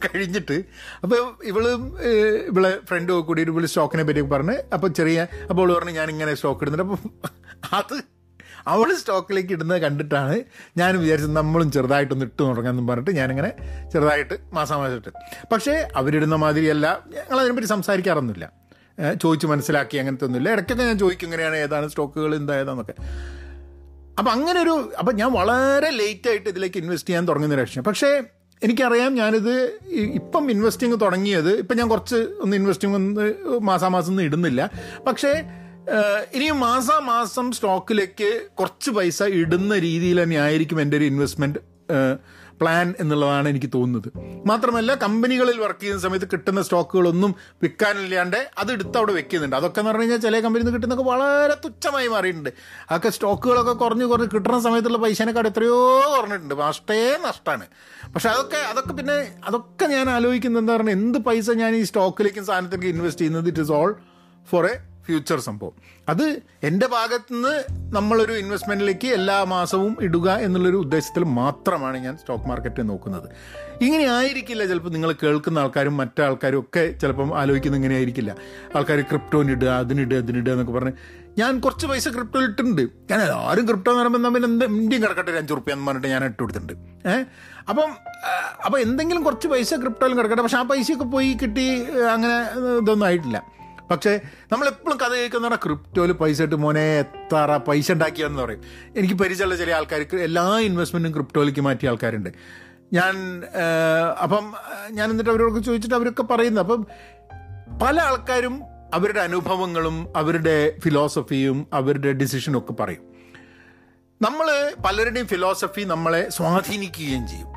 കഴിഞ്ഞിട്ട് 0.07 0.65
അപ്പോൾ 1.03 1.45
ഇവളും 1.45 1.99
ഇവളെ 2.47 2.79
ഫ്രണ്ട് 2.89 3.13
കൂടി 3.13 3.43
ഇവൾ 3.43 3.67
സ്റ്റോക്കിനെ 3.67 4.03
പറ്റി 4.03 4.21
പറഞ്ഞ് 4.21 4.57
അപ്പോൾ 4.75 4.89
ചെറിയ 4.89 5.27
അപ്പോൾ 5.51 5.63
അവൾ 5.63 5.79
പറഞ്ഞു 5.79 5.91
ഞാൻ 5.91 6.11
ഇങ്ങനെ 6.11 6.35
സ്റ്റോക്ക് 6.35 6.65
ഇടുന്നുണ്ട് 6.65 6.95
അപ്പം 6.95 7.11
അത് 7.73 8.19
അവൾ 8.67 8.95
സ്റ്റോക്കിലേക്ക് 8.95 9.53
ഇടുന്നത് 9.53 9.83
കണ്ടിട്ടാണ് 9.83 10.43
ഞാൻ 10.77 10.99
വിചാരിച്ചത് 10.99 11.37
നമ്മളും 11.37 11.73
ചെറുതായിട്ടൊന്ന് 11.73 12.25
ഇട്ടു 12.25 12.43
തുടങ്ങാമെന്ന് 12.43 12.93
പറഞ്ഞിട്ട് 12.93 13.11
ഞാനിങ്ങനെ 13.11 13.51
ചെറുതായിട്ട് 13.93 14.35
മാസാമാസം 14.53 14.97
ഇട്ട് 14.97 15.09
പക്ഷേ 15.53 15.89
അവരിടുന്ന 15.97 16.35
മാതിരിയല്ല. 16.35 17.05
ഞങ്ങൾ 17.15 17.41
അതിനെപ്പറ്റി 17.41 17.69
സംസാരിക്കാറൊന്നുമില്ല. 17.69 18.53
ചോദിച്ച് 19.23 19.47
മനസ്സിലാക്കി 19.47 19.97
അങ്ങനത്തെ 19.97 20.25
ഒന്നുമില്ല. 20.25 20.53
ഇടയ്ക്കൊക്കെ 20.53 20.85
ഞാൻ 20.85 20.99
ചോദിക്കും 20.99 21.27
ഇങ്ങനെയാണ് 21.27 21.57
ഏതാണ് 21.57 21.89
സ്റ്റോക്കുകൾ 21.89 22.35
എന്താ 22.35 22.61
ഏതാന്നൊക്കെ. 22.61 22.95
അപ്പം 24.19 24.33
അങ്ങനെ 24.33 24.63
ഒരു 24.63 24.93
അപ്പം 24.99 25.17
ഞാൻ 25.17 25.33
വളരെ 25.33 25.91
ലേറ്റ് 25.91 26.29
ആയിട്ട് 26.29 26.49
ഇതിലേക്ക് 26.49 26.79
ഇൻവെസ്റ്റ് 26.79 27.09
ചെയ്യാൻ 27.09 27.29
തുടങ്ങുന്ന 27.29 27.81
പക്ഷേ 27.81 28.23
എനിക്കറിയാം 28.63 29.15
ഞാനിത് 29.15 29.79
ഇപ്പം 29.93 30.51
ഇൻവെസ്റ്റിംഗ് 30.51 31.01
തുടങ്ങിയത്. 31.01 31.59
ഇപ്പം 31.59 31.77
ഞാൻ 31.77 31.89
കുറച്ച് 31.89 32.17
ഒന്ന് 32.41 32.57
ഇൻവെസ്റ്റിംഗ് 32.57 32.95
ഒന്ന് 32.95 33.35
മാസാമാസം 33.63 34.11
ഒന്നും 34.11 34.25
ഇടുന്നില്ല. 34.25 34.71
പക്ഷേ 35.07 35.43
ഇനിയും 36.35 36.61
മാസാ 36.61 36.99
മാസം 36.99 37.53
സ്റ്റോക്കിലേക്ക് 37.53 38.49
കുറച്ച് 38.55 38.91
പൈസ 38.91 39.23
ഇടുന്ന 39.23 39.79
രീതിയിൽ 39.79 40.23
തന്നെ 40.23 40.37
ആയിരിക്കും 40.37 40.81
എന്റെ 40.81 40.97
ഒരു 40.97 41.05
ഇൻവെസ്റ്റ്മെന്റ് 41.05 41.59
പ്ലാൻ 42.61 42.95
എന്നുള്ളതാണ് 43.01 43.49
എനിക്ക് 43.49 43.71
തോന്നുന്നത്. 43.75 44.09
മാത്രമല്ല 44.47 44.95
കമ്പനികളിൽ 44.95 45.59
വർക്ക് 45.61 45.81
ചെയ്യുന്ന 45.81 46.03
സമയത്ത് 46.03 46.29
കിട്ടുന്ന 46.33 46.63
സ്റ്റോക്കുകളൊന്നും 46.63 47.35
വിൽക്കാനില്ലാണ്ട് 47.63 48.51
അത് 48.59 48.73
എടുത്ത് 48.73 48.97
അവിടെ 49.01 49.13
വെക്കുന്നുണ്ട്. 49.13 49.57
അതൊക്കെ 49.57 49.81
എന്ന് 49.81 49.91
പറഞ്ഞു 49.91 50.07
കഴിഞ്ഞാൽ 50.07 50.21
ചില 50.27 50.41
കമ്പനിയിൽ 50.41 50.67
നിന്ന് 50.67 50.77
കിട്ടുന്നതൊക്കെ 50.77 51.11
വളരെ 51.11 51.57
തുച്ഛമായി 51.65 52.09
മാറിയിട്ടുണ്ട്. 52.09 52.51
അതൊക്കെ 52.91 53.09
സ്റ്റോക്കുകളൊക്കെ 53.09 53.73
കുറഞ്ഞ് 53.73 54.07
കുറഞ്ഞ് 54.07 54.29
കിട്ടുന്ന 54.35 54.61
സമയത്തുള്ള 54.61 54.99
പൈസേനെക്കാട് 54.99 55.49
എത്രയോ 55.49 55.79
കുറഞ്ഞിട്ടുണ്ട്. 56.17 56.55
നഷ്ടേ 56.55 57.01
നഷ്ടമാണ് 57.29 57.67
പക്ഷെ 58.15 58.29
അതൊക്കെ 58.29 58.57
അതൊക്കെ 58.57 58.93
പിന്നെ 58.93 59.17
അതൊക്കെ 59.47 59.87
ഞാൻ 59.87 60.11
ആലോചിക്കുന്നത് 60.11 60.63
എന്താ 60.63 60.77
പറഞ്ഞാൽ 60.77 60.93
എന്ത് 60.93 61.19
പൈസ 61.19 61.51
ഞാൻ 61.63 61.75
ഈ 61.75 61.83
സ്റ്റോക്കിലേക്കും 61.83 62.47
സാധനത്തിലേക്ക് 62.47 62.93
ഇൻവെസ്റ്റ് 62.97 63.21
ചെയ്യുന്നത്? 63.21 63.49
It 63.49 63.61
is 63.61 63.73
all 63.73 63.91
for 64.51 64.65
a 64.67 64.75
future 65.09 65.41
സംഭവം. 65.41 65.73
അത് 66.09 66.27
എന്റെ 66.63 66.87
ഭാഗത്തു 66.87 67.07
ഭാഗത്തുനിന്ന് 67.09 67.53
നമ്മളൊരു 67.97 68.33
ഇൻവെസ്റ്റ്മെന്റിലേക്ക് 68.33 69.09
എല്ലാ 69.09 69.45
മാസവും 69.45 69.97
ഇടുക 70.01 70.31
എന്നുള്ളൊരു 70.31 70.77
ഉദ്ദേശത്തിൽ 70.77 71.25
മാത്രമാണ് 71.25 71.97
ഞാൻ 71.97 72.17
സ്റ്റോക്ക് 72.17 72.45
മാർക്കറ്റ് 72.45 72.89
നോക്കുന്നത്. 72.89 73.29
ഇങ്ങനെ 73.85 74.05
ആയിരിക്കില്ല 74.05 74.67
ചിലപ്പോൾ 74.67 74.89
നിങ്ങൾ 74.89 75.13
കേൾക്കുന്ന 75.13 75.59
ആൾക്കാരും 75.59 75.97
മറ്റാൾക്കാരും 75.97 76.61
ഒക്കെ 76.61 76.93
ചിലപ്പം 76.93 77.39
ആലോചിക്കുന്ന 77.39 77.77
ഇങ്ങനെ 77.77 77.95
ആയിരിക്കില്ല. 77.95 78.37
ആൾക്കാർ 78.77 79.01
ക്രിപ്റ്റോനിടുക 79.01 79.69
അതിനിടുക 79.69 80.17
അതിനിടുക 80.17 80.53
എന്നൊക്കെ 80.53 80.73
പറഞ്ഞ് 80.73 80.93
ഞാൻ 81.39 81.61
കുറച്ച് 81.61 81.87
പൈസ 81.87 82.09
ക്രിപ്റ്റോ 82.09 82.41
ഇട്ടിട്ടുണ്ട്. 82.41 82.83
ഞാൻ 83.11 83.21
ആരും 83.21 83.67
ക്രിപ്റ്റോ 83.67 83.91
എന്ന് 83.93 84.03
പറയുമ്പോൾ 84.03 84.25
തമ്മിൽ 84.25 84.45
എന്ത് 84.45 84.65
ഇന്ത്യയും 84.65 85.03
കിടക്കട്ടെ 85.03 85.31
ഒരു 85.31 85.39
അഞ്ച് 85.39 85.53
റുപ്യ 85.53 85.73
എന്ന് 85.73 85.87
പറഞ്ഞിട്ട് 85.87 86.09
ഞാൻ 86.09 86.25
ഇട്ട് 86.25 86.43
കൊടുത്തിട്ടുണ്ട്. 86.43 87.09
ഏഹ് 87.09 87.25
അപ്പം 87.69 87.91
അപ്പം 88.65 88.81
എന്തെങ്കിലും 88.81 89.23
കുറച്ച് 89.23 89.49
പൈസ 89.49 89.75
ക്രിപ്റ്റോയിലും 89.75 90.19
കിടക്കട്ടെ. 90.19 90.43
പക്ഷെ 90.43 90.59
ആ 90.59 90.63
പൈസയൊക്കെ 90.63 91.05
പോയി 91.05 91.39
കിട്ടി 91.43 91.69
അങ്ങനെ 92.15 92.39
ഇതൊന്നും 92.79 93.05
ആയിട്ടില്ല. 93.05 93.58
പക്ഷേ 93.91 94.21
നമ്മളെപ്പോഴും 94.53 94.99
കഥ 95.01 95.15
കേൾക്കുന്ന 95.15 95.55
ക്രിപ്റ്റോയിൽ 95.55 96.13
പൈസ 96.13 96.43
ഇട്ട് 96.43 96.55
മോനെ 96.55 96.99
എത്ര 96.99 97.61
പൈസ 97.69 97.93
ഉണ്ടാക്കിയെന്ന് 97.93 98.43
പറയും. 98.43 98.63
എനിക്ക് 98.97 99.15
പരിചയമുള്ള 99.15 99.57
ചില 99.57 99.73
ആൾക്കാർക്ക് 99.73 100.17
എല്ലാ 100.17 100.59
ഇൻവെസ്റ്റ്മെന്റും 100.59 101.13
ക്രിപ്റ്റോയിലേക്ക് 101.13 101.61
മാറ്റിയ 101.61 101.89
ആൾക്കാരുണ്ട്. 101.89 102.31
ഞാൻ 102.93 103.43
അപ്പം 104.23 104.55
ഞാൻ 104.91 105.11
എന്നിട്ട് 105.11 105.31
അവരോടൊക്കെ 105.31 105.61
ചോദിച്ചിട്ട് 105.61 105.95
അവരൊക്കെ 105.95 106.23
പറയുന്നത്. 106.23 106.65
അപ്പം 106.65 106.87
പല 107.83 108.01
ആൾക്കാരും 108.01 108.63
അവരുടെ 108.95 109.21
അനുഭവങ്ങളും 109.21 110.13
അവരുടെ 110.17 110.75
ഫിലോസഫിയും 110.79 111.67
അവരുടെ 111.73 112.13
ഡിസിഷനും 112.13 112.59
ഒക്കെ 112.59 112.73
പറയും. 112.73 113.03
നമ്മൾ 114.23 114.73
പലരുടെയും 114.87 115.27
ഫിലോസഫി 115.27 115.81
നമ്മളെ 115.81 116.29
സ്വാധീനിക്കുകയും 116.29 117.29
ചെയ്യും. 117.29 117.49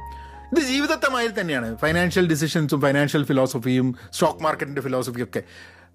ഇത് 0.51 0.59
ജീവിതത്തെ 0.59 1.09
മാതിരി 1.09 1.39
തന്നെയാണ്. 1.39 1.77
ഫൈനാൻഷ്യൽ 1.77 2.29
ഡിസിഷൻസും 2.29 2.81
ഫൈനാൻഷ്യൽ 2.81 3.23
ഫിലോസഫിയും 3.23 3.95
സ്റ്റോക്ക് 4.11 4.43
മാർക്കറ്റിന്റെ 4.43 4.81
ഫിലോസഫിയും 4.81 5.23
ഒക്കെ. 5.23 5.43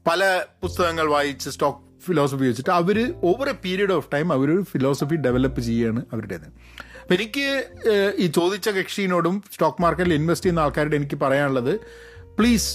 പല 0.07 0.23
പുസ്തകങ്ങൾ 0.63 1.07
വായിച്ച് 1.13 1.51
സ്റ്റോക്ക് 1.55 1.81
ഫിലോസഫി 2.07 2.45
വെച്ചിട്ട് 2.49 2.73
അവർ 2.81 2.99
over 3.31 3.49
a 3.49 3.55
period 3.65 3.95
of 3.99 4.09
time 4.13 4.33
our 4.33 4.51
philosophy 4.73 5.17
develop 5.27 5.61
ചെയ്യുകയാണ് 5.61 6.01
അവരുടേത്. 6.13 6.47
അപ്പം 7.03 7.15
എനിക്ക് 7.17 7.47
ഈ 8.23 8.27
ചോദിച്ച 8.27 8.69
കക്ഷിനോടും 8.69 9.43
സ്റ്റോക്ക് 9.55 9.83
മാർക്കറ്റിൽ 9.83 10.15
ഇൻവെസ്റ്റ് 10.15 10.47
ചെയ്യുന്ന 10.47 10.65
ആൾക്കാരോട് 10.67 10.97
എനിക്ക് 10.97 11.17
പറയാനുള്ളത് 11.25 11.73
please 12.39 12.71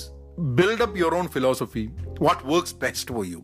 build 0.57 0.83
up 0.87 0.99
your 0.99 1.15
own 1.15 1.27
philosophy 1.27 1.89
what 2.21 2.43
works 2.51 2.75
best 2.75 3.13
for 3.15 3.25
you 3.25 3.41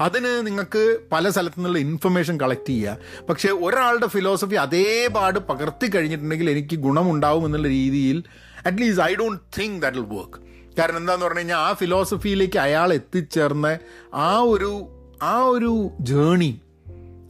അതിന് 0.00 0.46
നിങ്ങൾക്ക് 0.46 0.84
പല 1.12 1.30
സ്ഥലത്തു 1.30 1.58
നിന്നുള്ള 1.58 1.78
ഇൻഫർമേഷൻ 1.78 2.40
കളക്ട് 2.40 2.66
ചെയ്യുക. 2.66 3.24
പക്ഷേ 3.28 3.50
ഒരാളുടെ 3.66 4.06
ഫിലോസഫി 4.06 4.54
അതേപാട് 4.66 5.38
പകർത്തി 5.50 5.88
കഴിഞ്ഞിട്ടുണ്ടെങ്കിൽ 5.96 6.50
എനിക്ക് 6.50 6.76
ഗുണമുണ്ടാവും 6.76 7.46
എന്നുള്ള 7.46 7.68
രീതിയിൽ 7.68 8.24
at least 8.66 9.04
I 9.10 9.14
don't 9.14 9.42
think 9.58 9.78
that 9.82 9.98
will 9.98 10.10
work 10.18 10.40
കാരണം 10.78 10.96
എന്താന്ന് 10.96 11.24
പറഞ്ഞു 11.24 11.38
കഴിഞ്ഞാൽ 11.38 11.56
ആ 11.56 11.72
ഫിലോസഫിയിലേക്ക് 11.72 12.58
അയാൾ 12.58 12.92
എത്തിച്ചേർന്ന 12.92 13.78
ആ 14.14 14.38
ഒരു 14.38 14.88
ആ 15.22 15.42
ഒരു 15.44 15.90
ജേണി 16.00 16.60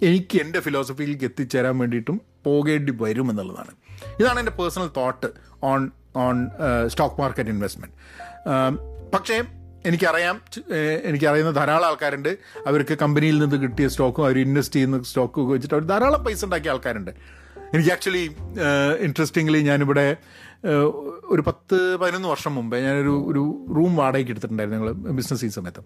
എനിക്ക് 0.02 0.38
എന്റെ 0.40 0.60
ഫിലോസഫിയിലേക്ക് 0.60 1.24
എത്തിച്ചേരാൻ 1.24 1.78
വേണ്ടിയിട്ടും 1.78 2.20
പോകേണ്ടി 2.44 2.92
വരും 3.00 3.30
എന്നുള്ളതാണ് 3.30 3.72
ഇതാണ് 4.20 4.38
എന്റെ 4.38 4.52
personal 4.52 4.88
thought 4.96 5.26
on 5.62 5.90
on 6.16 6.50
stock 6.86 7.20
market 7.20 7.50
investment 7.50 7.94
പക്ഷേ 9.14 9.42
എനിക്കറിയാം 9.86 10.40
എനിക്കറിയുന്ന 11.04 11.50
ധാരാളം 11.50 11.86
ആൾക്കാരുണ്ട്. 11.86 12.38
അവർക്ക് 12.66 12.98
കമ്പനിയിൽ 12.98 13.38
നിന്ന് 13.38 13.56
കിട്ടിയ 13.56 13.88
സ്റ്റോക്കും 13.88 14.24
അവർ 14.24 14.38
ഇൻവെസ്റ്റ് 14.38 14.76
ചെയ്യുന്ന 14.76 15.02
സ്റ്റോക്കും 15.02 15.42
ഒക്കെ 15.42 15.52
വെച്ചിട്ട് 15.52 15.74
അവർ 15.74 15.84
ധാരാളം 15.84 16.24
പൈസ 16.24 16.44
ഉണ്ടാക്കിയ 16.44 16.70
ആൾക്കാരുണ്ട്. 16.70 17.10
എനിക്ക് 17.74 17.90
ആക്ച്വലി 17.90 18.24
ഇൻട്രസ്റ്റിംഗ്ലി 19.06 19.58
ഞാനിവിടെ 19.58 20.16
ഒരു 21.32 21.42
പത്ത് 21.46 21.78
പതിനൊന്ന് 22.00 22.28
വർഷം 22.28 22.54
മുമ്പേ 22.54 22.78
ഞാനൊരു 22.80 23.14
ഒരു 23.30 23.42
റൂം 23.76 23.96
വാടകയ്ക്ക് 23.96 24.32
എടുത്തിട്ടുണ്ടായിരുന്നു 24.32 24.78
ഞങ്ങൾ 24.78 25.12
ബിസിനസ് 25.18 25.44
ഈ 25.44 25.48
സമയത്ത്. 25.48 25.82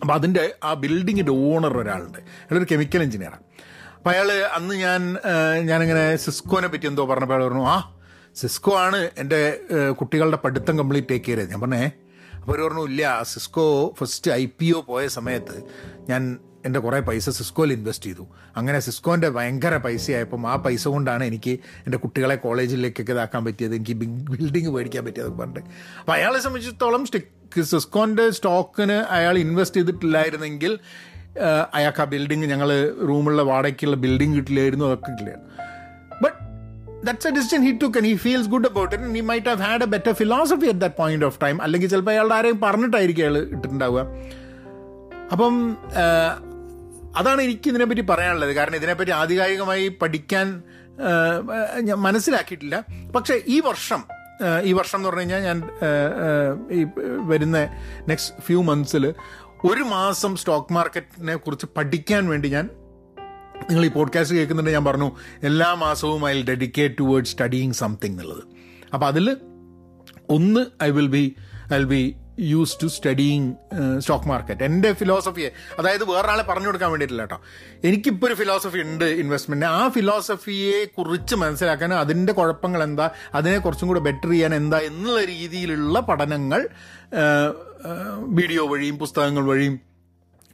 അപ്പോൾ 0.00 0.14
അതിന്റെ 0.14 0.54
ആ 0.64 0.74
ബിൽഡിങ്ങിന്റെ 0.74 1.32
ഓണർ 1.32 1.74
ഒരാളുണ്ട്. 1.82 2.18
അയാളൊരു 2.18 2.68
കെമിക്കൽ 2.72 3.02
എഞ്ചിനീയറാണ് 3.02 3.44
അപ്പോൾ 3.96 4.10
അയാൾ 4.10 4.28
അന്ന് 4.58 4.74
ഞാൻ 4.74 5.00
ഞാനിങ്ങനെ 5.70 6.04
സിസ്കോനെ 6.16 6.68
പറ്റി 6.68 6.86
എന്തോ 6.86 7.04
പറഞ്ഞപ്പോൾ 7.06 7.34
അയാൾ 7.34 7.44
പറഞ്ഞു 7.48 7.64
ആ 7.64 7.78
സിസ്കോ 8.36 8.72
ആണ് 8.84 9.00
എന്റെ 9.18 9.40
കുട്ടികളുടെ 10.00 10.38
പഠിത്തം 10.44 10.78
കംപ്ലീറ്റ് 10.78 11.08
ടേക്ക് 11.08 11.26
ചെയ്തത്. 11.26 11.50
ഞാൻ 11.50 11.60
പറഞ്ഞേ 11.60 11.82
അപ്പോൾ 12.38 12.52
അവർ 12.52 12.60
പറഞ്ഞു 12.66 12.84
ഇല്ല 12.90 13.22
Cisco 13.32 13.66
first 13.98 14.30
I 14.30 14.44
P 14.58 14.68
O 14.72 14.80
പോയ 14.80 15.08
സമയത്ത് 15.16 15.56
ഞാൻ 16.08 16.22
എന്റെ 16.66 16.80
കുറേ 16.80 17.00
പൈസ 17.00 17.30
സിസ്കോയിൽ 17.30 17.72
ഇൻവെസ്റ്റ് 17.72 18.06
ചെയ്തു. 18.06 18.26
അങ്ങനെ 18.56 18.80
സിസ്കോന്റെ 18.80 19.28
ഭയങ്കര 19.28 19.76
പൈസയായപ്പം 19.76 20.48
ആ 20.48 20.56
പൈസ 20.56 20.88
കൊണ്ടാണ് 20.88 21.24
എനിക്ക് 21.24 21.50
എന്റെ 21.50 21.98
കുട്ടികളെ 21.98 22.34
കോളേജിലേക്കൊക്കെ 22.34 23.12
ഇതാക്കാൻ 23.12 23.44
പറ്റിയത്. 23.44 23.74
എനിക്ക് 23.74 23.92
ബിൽഡിംഗ് 23.92 24.70
മേടിക്കാൻ 24.70 25.04
പറ്റിയത് 25.04 25.30
പറഞ്ഞിട്ട്. 25.30 25.68
അപ്പോൾ 26.00 26.12
അയാളെ 26.12 26.38
സംബന്ധിച്ചിടത്തോളം 26.38 27.06
സിസ്കോന്റെ 27.62 28.30
സ്റ്റോക്കിന് 28.30 28.92
അയാൾ 28.92 29.38
ഇൻവെസ്റ്റ് 29.38 29.76
ചെയ്തിട്ടില്ലായിരുന്നെങ്കിൽ 29.76 30.78
അയാൾക്ക് 31.74 32.00
ആ 32.00 32.04
ബിൽഡിംഗ് 32.04 32.46
ഞങ്ങൾ 32.46 32.70
റൂമുള്ള 33.08 33.42
വാടകയ്ക്കുള്ള 33.42 33.96
ബിൽഡിംഗ് 33.96 34.36
കിട്ടില്ലായിരുന്നു 34.36 34.84
അതൊക്കെ 34.84 35.10
ഇല്ല 35.10 35.30
but 36.22 36.36
that's 37.06 37.26
a 37.26 37.30
decision 37.30 37.62
he 37.62 37.78
took 37.82 38.04
he 38.04 38.14
feels 38.14 38.48
good 38.48 38.66
about 38.66 38.96
it 38.96 39.14
he 39.14 39.20
might 39.20 39.46
have 39.46 39.62
had 39.62 39.82
a 39.82 39.86
better 39.86 40.12
philosophy 40.12 40.66
at 40.66 40.80
that 40.80 40.96
point 40.96 41.26
of 41.26 41.38
time 41.42 41.62
അല്ലെങ്കിൽ 41.62 41.88
ചിലപ്പോൾ 41.88 42.10
അയാളുടെ 42.10 42.34
ആരെയും 42.34 42.60
പറഞ്ഞിട്ടായിരിക്കും 42.60 43.22
അയാൾ 43.22 43.38
ഇട്ടിട്ടുണ്ടാവുക. 43.38 44.06
അപ്പം 45.32 45.54
അതാണ് 47.16 47.42
എനിക്ക് 47.42 47.68
ഇതിനെപ്പറ്റി 47.68 48.00
പറയാനുള്ളത്. 48.00 48.52
കാരണം 48.52 48.76
ഇതിനെപ്പറ്റി 48.76 49.10
ആധികാരികമായി 49.10 49.88
പഠിക്കാൻ 49.88 50.62
ഞാൻ 51.80 51.98
മനസ്സിലാക്കിയിട്ടില്ല. 51.98 52.84
പക്ഷേ 53.16 53.40
ഈ 53.46 53.60
വർഷം 53.60 54.02
ഈ 54.62 54.72
വർഷം 54.72 54.98
എന്ന് 54.98 55.08
പറഞ്ഞു 55.08 55.20
കഴിഞ്ഞാൽ 55.20 55.40
ഞാൻ 55.40 55.58
ഈ 56.70 56.86
വരുന്ന 57.28 57.58
നെക്സ്റ്റ് 58.08 58.42
ഫ്യൂ 58.42 58.62
മന്ത്സിൽ 58.62 59.14
ഒരു 59.64 59.82
മാസം 59.82 60.36
സ്റ്റോക്ക് 60.36 60.72
മാർക്കറ്റിനെ 60.72 61.36
കുറിച്ച് 61.36 61.66
പഠിക്കാൻ 61.76 62.28
വേണ്ടി 62.28 62.48
ഞാൻ 62.48 62.70
നിങ്ങൾ 63.70 63.84
ഈ 63.84 63.88
പോഡ്കാസ്റ്റ് 63.88 64.36
കേൾക്കുന്നുണ്ട് 64.36 64.70
ഞാൻ 64.70 64.84
പറഞ്ഞു 64.84 65.16
എല്ലാ 65.42 65.74
മാസവും 65.74 66.28
I 66.28 66.42
dedicate 66.42 66.94
toward 67.00 67.24
studying 67.24 67.72
something 67.72 68.12
എന്നുള്ളത്. 68.12 68.44
അപ്പോൾ 68.94 69.06
അതിൽ 69.06 69.36
ഒന്ന് 70.30 70.66
I 70.82 70.90
will 70.90 71.06
be 71.06 71.36
I 71.74 71.76
will 71.78 71.84
be 71.84 72.16
use 72.40 72.76
to 72.82 72.86
studying 72.86 73.54
stock 73.98 74.26
market 74.26 74.64
എന്റെ 74.64 74.92
ഫിലോസഫിയെ 74.92 75.50
അതായത് 75.78 76.04
വേറൊരാളെ 76.04 76.42
പറഞ്ഞു 76.42 76.66
കൊടുക്കാൻ 76.66 76.90
വേണ്ടിയിട്ടില്ല 76.90 77.22
കേട്ടോ. 77.22 77.40
എനിക്കിപ്പോൾ 77.84 78.26
ഒരു 78.26 78.34
ഫിലോസഫി 78.34 78.78
ഉണ്ട് 78.78 79.04
ഇൻവെസ്റ്റ്മെന്റ് 79.04 79.66
ആ 79.66 79.88
ഫിലോസഫിയെ 79.88 80.84
കുറിച്ച് 80.84 81.34
മനസ്സിലാക്കാൻ 81.34 81.94
അതിന്റെ 81.94 82.32
കുഴപ്പങ്ങൾ 82.32 82.82
എന്താ 82.82 83.10
അതിനെ 83.34 83.58
കുറച്ചും 83.58 83.88
കൂടെ 83.88 84.00
ബെറ്റർ 84.00 84.30
ചെയ്യാൻ 84.30 84.54
എന്താ 84.54 84.78
എന്നുള്ള 84.78 85.24
രീതിയിലുള്ള 85.24 86.00
പഠനങ്ങൾ 86.00 86.68
വീഡിയോ 88.18 88.66
വഴിയും 88.68 88.98
പുസ്തകങ്ങൾ 88.98 89.42
വഴിയും 89.42 89.80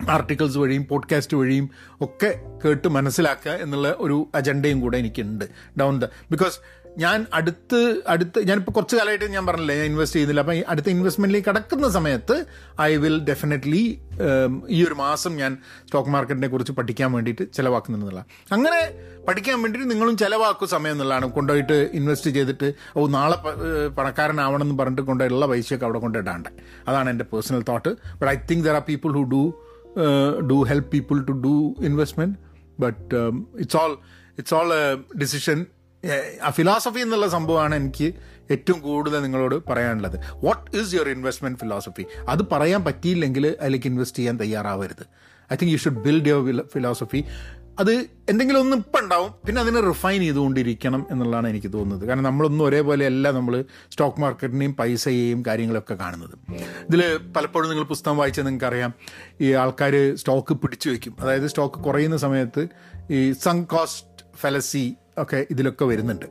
ആർട്ടിക്കിൾസ് 0.08 0.58
വഴിയും 0.58 0.86
പോഡ്കാസ്റ്റ് 0.86 1.36
വഴിയും 1.36 1.70
ഒക്കെ 2.00 2.40
കേട്ട് 2.64 2.88
മനസ്സിലാക്കുക 2.88 3.50
എന്നുള്ള 3.50 3.94
ഒരു 3.98 4.28
അജണ്ടയും 4.34 4.80
കൂടെ 4.80 4.98
എനിക്കുണ്ട്. 4.98 5.44
ഡൗൺ 5.80 6.00
ദ 6.00 6.04
ബിക്കോസ് 6.04 6.58
ഞാൻ 6.98 7.26
അടുത്ത് 7.34 8.02
അടുത്ത് 8.08 8.48
ഞാനിപ്പോൾ 8.48 8.72
കുറച്ച് 8.72 8.96
കാലമായിട്ട് 8.96 9.24
ഞാൻ 9.24 9.46
പറഞ്ഞില്ലേ 9.46 9.76
ഞാൻ 9.76 9.84
ഇൻവെസ്റ്റ് 9.84 10.16
ചെയ്യുന്നില്ല. 10.16 10.40
അപ്പം 10.40 10.62
അടുത്ത 10.68 10.88
ഇൻവെസ്റ്റ്മെന്റിലേക്ക് 10.88 11.48
കടക്കുന്ന 11.48 11.88
സമയത്ത് 11.88 12.44
ഐ 12.80 12.96
വിൽ 12.96 13.20
ഡെഫിനറ്റ്ലി 13.20 13.98
ഈ 14.68 14.84
ഒരു 14.84 14.94
മാസം 14.94 15.36
ഞാൻ 15.36 15.58
സ്റ്റോക്ക് 15.84 16.10
മാർക്കറ്റിനെ 16.10 16.48
കുറിച്ച് 16.48 16.72
പഠിക്കാൻ 16.72 17.12
വേണ്ടിയിട്ട് 17.12 17.52
ചിലവാക്കുന്നുള്ള 17.52 18.24
അങ്ങനെ 18.52 18.94
പഠിക്കാൻ 19.28 19.62
വേണ്ടിയിട്ട് 19.62 19.90
നിങ്ങളും 19.90 20.16
ചിലവാക്കും 20.16 20.68
സമയം 20.68 20.92
എന്നുള്ളതാണ്. 20.92 21.26
കൊണ്ടുപോയിട്ട് 21.30 21.90
ഇൻവെസ്റ്റ് 21.92 22.30
ചെയ്തിട്ട് 22.30 22.74
ഓ 22.96 23.06
നാളെ 23.06 23.36
പണക്കാരനാവണം 23.88 24.62
എന്ന് 24.62 24.78
പറഞ്ഞിട്ട് 24.78 25.02
കൊണ്ടുള്ള 25.02 25.46
പൈസയൊക്കെ 25.46 25.86
അവിടെ 25.86 25.98
കൊണ്ടിടാണ്ട് 25.98 26.48
അതാണ് 26.88 27.10
എന്റെ 27.10 27.24
personal 27.24 27.62
thought 27.62 27.88
but 27.88 28.26
I 28.26 28.36
think 28.50 28.64
there 28.64 28.74
are 28.74 28.82
people 28.88 29.12
who 29.12 29.22
do 29.22 29.54
do 30.50 30.62
help 30.62 30.90
people 30.90 31.24
to 31.24 31.32
do 31.32 31.74
investment 31.84 32.36
but 32.80 33.14
it's 33.58 33.76
all 33.76 33.98
it's 34.38 34.54
all 34.54 34.72
ആ 34.74 35.75
ഫിലോസഫി 36.50 37.00
എന്നുള്ള 37.00 37.28
സംഭവമാണ് 37.28 37.74
എനിക്ക് 37.74 38.12
ഏറ്റവും 38.50 38.80
കൂടുതൽ 38.80 39.22
നിങ്ങളോട് 39.22 39.54
പറയാനുള്ളത്. 39.68 40.16
What 40.44 40.76
is 40.76 40.94
your 40.94 41.08
investment 41.08 41.58
philosophy 41.58 42.04
അത് 42.28 42.42
പറയാൻ 42.52 42.84
പറ്റിയില്ലെങ്കിൽ 42.84 43.56
അതിലേക്ക് 43.60 43.86
ഇൻവെസ്റ്റ് 43.86 44.18
ചെയ്യാൻ 44.18 44.40
തയ്യാറാവരുത്. 44.40 45.06
I 45.52 45.56
think 45.56 45.72
you 45.72 45.76
should 45.76 46.02
build 46.02 46.28
your 46.28 46.64
philosophy 46.74 47.24
അത് 47.78 47.92
എന്തെങ്കിലും 48.28 48.60
ഒന്ന് 48.60 48.76
ഇപ്പം 48.76 49.00
ഉണ്ടാവും 49.02 49.34
പിന്നെ 49.46 49.62
അതിനെ 49.62 49.80
റിഫൈൻ 49.80 50.20
ചെയ്തുകൊണ്ടിരിക്കണം 50.20 51.06
എന്നുള്ളതാണ് 51.10 51.48
എനിക്ക് 51.48 51.72
തോന്നുന്നത്. 51.72 52.08
കാരണം 52.08 52.22
നമ്മളൊന്നും 52.22 52.64
ഒരേപോലെ 52.64 53.06
അല്ല 53.06 53.30
നമ്മൾ 53.30 53.64
സ്റ്റോക്ക് 53.92 54.20
മാർക്കറ്റിനെയും 54.20 54.76
പൈസയെയും 54.76 55.44
കാര്യങ്ങളൊക്കെ 55.46 55.94
കാണുന്നത്. 55.94 56.34
ഇതിൽ 56.88 57.18
പലപ്പോഴും 57.36 57.68
നിങ്ങൾ 57.68 57.84
പുസ്തകം 57.84 58.16
വായിച്ചാൽ 58.16 58.44
നിങ്ങൾക്കറിയാം 58.44 58.92
ഈ 59.40 59.52
ആൾക്കാർ 59.52 60.14
സ്റ്റോക്ക് 60.14 60.54
പിടിച്ചു 60.54 60.88
വയ്ക്കും 60.88 61.16
അതായത് 61.20 61.46
സ്റ്റോക്ക് 61.46 61.74
കുറയുന്ന 61.74 62.16
സമയത്ത് 62.16 62.68
ഈ 63.10 63.32
സങ് 63.32 63.66
കോസ്റ്റ് 63.66 64.36
ഫെലസി 64.36 64.96
ഒക്കെ 65.18 65.46
ഇതിലൊക്കെ 65.50 65.84
വരുന്നുണ്ട്. 65.84 66.26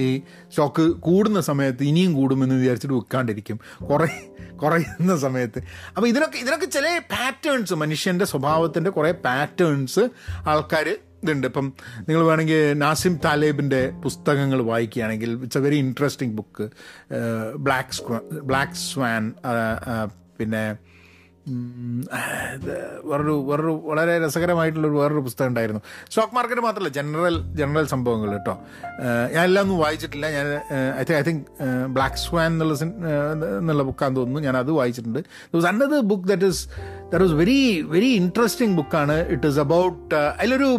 ഈ 0.00 0.18
സ്റ്റോക്ക് 0.50 0.82
കൂടുന്ന 0.82 1.40
സമയത്ത് 1.40 1.82
ഇനിയും 1.82 2.12
കൂടുമെന്ന് 2.12 2.54
വിചാരിച്ചിട്ട് 2.54 2.94
വിൽക്കാണ്ടിരിക്കും. 2.94 3.60
കുറേ 3.90 4.08
കുറയുന്ന 4.56 5.16
സമയത്ത്. 5.16 5.62
അപ്പോൾ 5.96 6.08
ഇതിനൊക്കെ 6.08 6.38
ഇതിനൊക്കെ 6.38 6.66
ചില 6.66 7.00
പാറ്റേൺസ് 7.10 7.74
മനുഷ്യന്റെ 7.74 8.24
സ്വഭാവത്തിന്റെ 8.24 8.90
കുറേ 8.90 9.12
പാറ്റേൺസ് 9.12 10.04
ആൾക്കാർ 10.48 10.88
ഇതുണ്ട്. 11.22 11.46
ഇപ്പം 11.46 11.72
നിങ്ങൾ 12.08 12.22
വേണമെങ്കിൽ 12.22 12.72
നാസിം 12.78 13.14
താലേബിന്റെ 13.24 13.80
പുസ്തകങ്ങൾ 14.04 14.62
വായിക്കുകയാണെങ്കിൽ 14.62 15.30
it's 15.30 15.58
a 15.58 15.60
very 15.60 15.76
interesting 15.76 16.34
book 16.34 16.66
black 17.56 17.94
സ്ക്വാ 17.94 18.20
black 18.42 18.72
swan 18.72 19.34
പിന്നെ 20.38 20.62
വേറൊരു 21.48 23.44
വേറൊരു 23.48 23.82
വളരെ 23.84 24.26
രസകരമായിട്ടുള്ളൊരു 24.26 24.94
വേറൊരു 24.94 25.20
പുസ്തകം 25.20 25.48
ഉണ്ടായിരുന്നു. 25.48 25.80
സ്റ്റോക്ക് 26.08 26.34
മാർക്കറ്റ് 26.34 26.62
മാത്രമല്ല 26.62 26.88
ജനറൽ 26.88 27.36
ജനറൽ 27.54 27.86
സംഭവങ്ങൾ 27.86 28.30
കേട്ടോ. 28.32 28.54
ഞാൻ 29.34 29.44
എല്ലാം 29.44 29.62
ഒന്നും 29.62 29.78
വായിച്ചിട്ടില്ല. 29.78 30.26
ഞാൻ 30.30 30.46
I 30.98 31.02
think 31.02 31.18
I 31.18 31.22
think 31.22 31.44
black 31.86 32.16
swan 32.16 32.52
എന്നുള്ള 32.52 32.74
എന്നുള്ള 33.58 33.82
ബുക്കാന്ന് 33.82 34.16
തോന്നുന്നു. 34.16 34.40
ഞാൻ 34.40 34.56
അത് 34.56 34.70
വായിച്ചിട്ടുണ്ട്. 34.70 35.20
വാസ് 35.54 35.66
അന്നത് 35.66 36.00
book 36.00 36.28
that 36.28 36.44
is 36.44 36.68
that 37.12 37.22
was 37.24 37.32
very 37.32 37.80
very 37.82 38.10
interesting 38.22 38.76
ബുക്കാണ് 38.76 39.28
ഇറ്റ് 39.28 39.46
ഈസ് 39.46 39.58
അബൌട്ട് 39.58 40.14
അതിലൊരു 40.14 40.78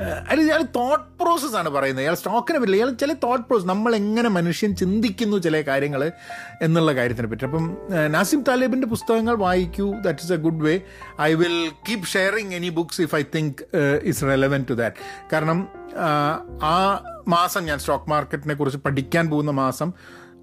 അതിൽ 0.00 0.40
ഇയാൾ 0.40 0.62
തോട്ട് 0.62 1.04
പ്രോസസ് 1.22 1.56
ആണ് 1.56 1.68
പറയുന്നത്. 1.68 2.04
ഇയാൾ 2.04 2.14
സ്റ്റോക്കിനെ 2.14 2.58
പറ്റില്ല 2.58 2.76
ഇയാൾ 2.76 2.90
ചില 2.90 3.12
തോട്ട് 3.12 3.46
പ്രോസസ് 3.46 3.68
നമ്മൾ 3.68 3.94
എങ്ങനെ 3.96 4.28
മനുഷ്യൻ 4.28 4.76
ചിന്തിക്കുന്നു 4.76 5.36
ചില 5.36 5.60
കാര്യങ്ങൾ 5.60 6.12
എന്നുള്ള 6.62 6.92
കാര്യത്തിനെ 6.92 7.28
പറ്റി. 7.28 7.44
അപ്പം 7.44 7.78
നാസിം 8.12 8.42
താലിബിന്റെ 8.42 8.86
പുസ്തകങ്ങൾ 8.86 9.36
വായിക്കൂ. 9.36 9.94
That 10.00 10.22
is 10.22 10.32
a 10.32 10.36
good 10.36 10.62
way 10.64 10.80
I 11.20 11.34
will 11.34 11.70
keep 11.88 12.04
sharing 12.04 12.54
any 12.54 12.68
books 12.68 13.00
if 13.00 13.14
I 13.14 13.22
think 13.34 13.62
is 14.02 14.22
relevant 14.22 14.68
to 14.68 14.74
that 14.74 14.96
കാരണം 15.32 15.68
ആ 16.62 17.04
മാസം 17.28 17.64
ഞാൻ 17.64 17.78
സ്റ്റോക്ക് 17.78 18.10
മാർക്കറ്റിനെ 18.10 18.54
കുറിച്ച് 18.54 18.78
പഠിക്കാൻ 18.78 19.30
പോകുന്ന 19.30 19.50
മാസം 19.50 19.92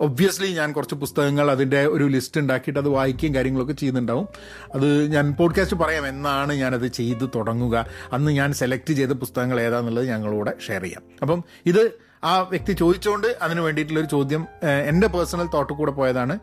ഒബ്വിയസ്ലി 0.01 0.47
ഞാൻ 0.47 0.73
കുറച്ച് 0.73 0.95
പുസ്തകങ്ങൾ 0.95 1.51
അതിന്റെ 1.51 1.85
ഒരു 1.85 2.03
ലിസ്റ്റ് 2.03 2.41
ഉണ്ടാക്കിയിട്ട് 2.41 2.79
അത് 2.79 2.89
വായിക്കുകയും 2.89 3.35
കാര്യങ്ങളൊക്കെ 3.35 3.73
ചെയ്യുന്നുണ്ടാവും. 3.73 4.27
അത് 4.75 5.05
ഞാൻ 5.05 5.33
പോഡ്കാസ്റ്റ് 5.33 5.77
പറയാം 5.77 6.07
എന്നാണ് 6.07 6.53
ഞാനത് 6.53 6.87
ചെയ്ത് 6.87 7.29
തുടങ്ങുക. 7.35 7.85
അന്ന് 8.13 8.31
ഞാൻ 8.31 8.53
സെലക്ട് 8.53 8.93
ചെയ്ത 8.93 9.09
പുസ്തകങ്ങൾ 9.09 9.61
ഏതാണെന്നുള്ളത് 9.61 10.09
ഞങ്ങളോട് 10.09 10.51
ഷെയർ 10.67 10.81
ചെയ്യാം. 10.81 11.03
അപ്പം 11.21 11.43
ഇത് 11.65 11.91
ആ 12.23 12.41
വ്യക്തി 12.41 12.73
ചോദിച്ചുകൊണ്ട് 12.73 13.37
അതിന് 13.41 13.61
വേണ്ടിയിട്ടുള്ളൊരു 13.61 14.07
ചോദ്യം 14.07 14.47
എന്റെ 14.87 15.07
പേഴ്സണൽ 15.07 15.47
തോട്ട് 15.53 15.73
കൂടെ 15.73 15.91
പോയതാണ്. 15.91 16.39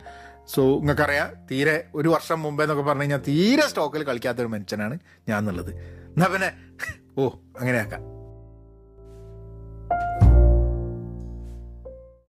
സോ 0.47 0.61
നിങ്ങൾക്കറിയാം 0.77 1.27
തീരെ 1.51 1.85
ഒരു 1.95 2.09
വർഷം 2.09 2.41
മുമ്പേ 2.41 2.63
എന്നൊക്കെ 2.63 2.83
പറഞ്ഞു 2.83 3.01
കഴിഞ്ഞാൽ 3.01 3.21
തീരെ 3.27 3.67
സ്റ്റോക്കിൽ 3.67 4.03
കളിക്കാത്തൊരു 4.03 4.47
മനുഷ്യനാണ് 4.47 4.99
ഞാൻ 5.29 5.39
എന്നുള്ളത് 5.39 5.71
എന്നാ 6.07 6.25
പിന്നെ 6.25 6.51
ഓ 7.17 7.27
അങ്ങനെയാക്കാം. 7.59 8.19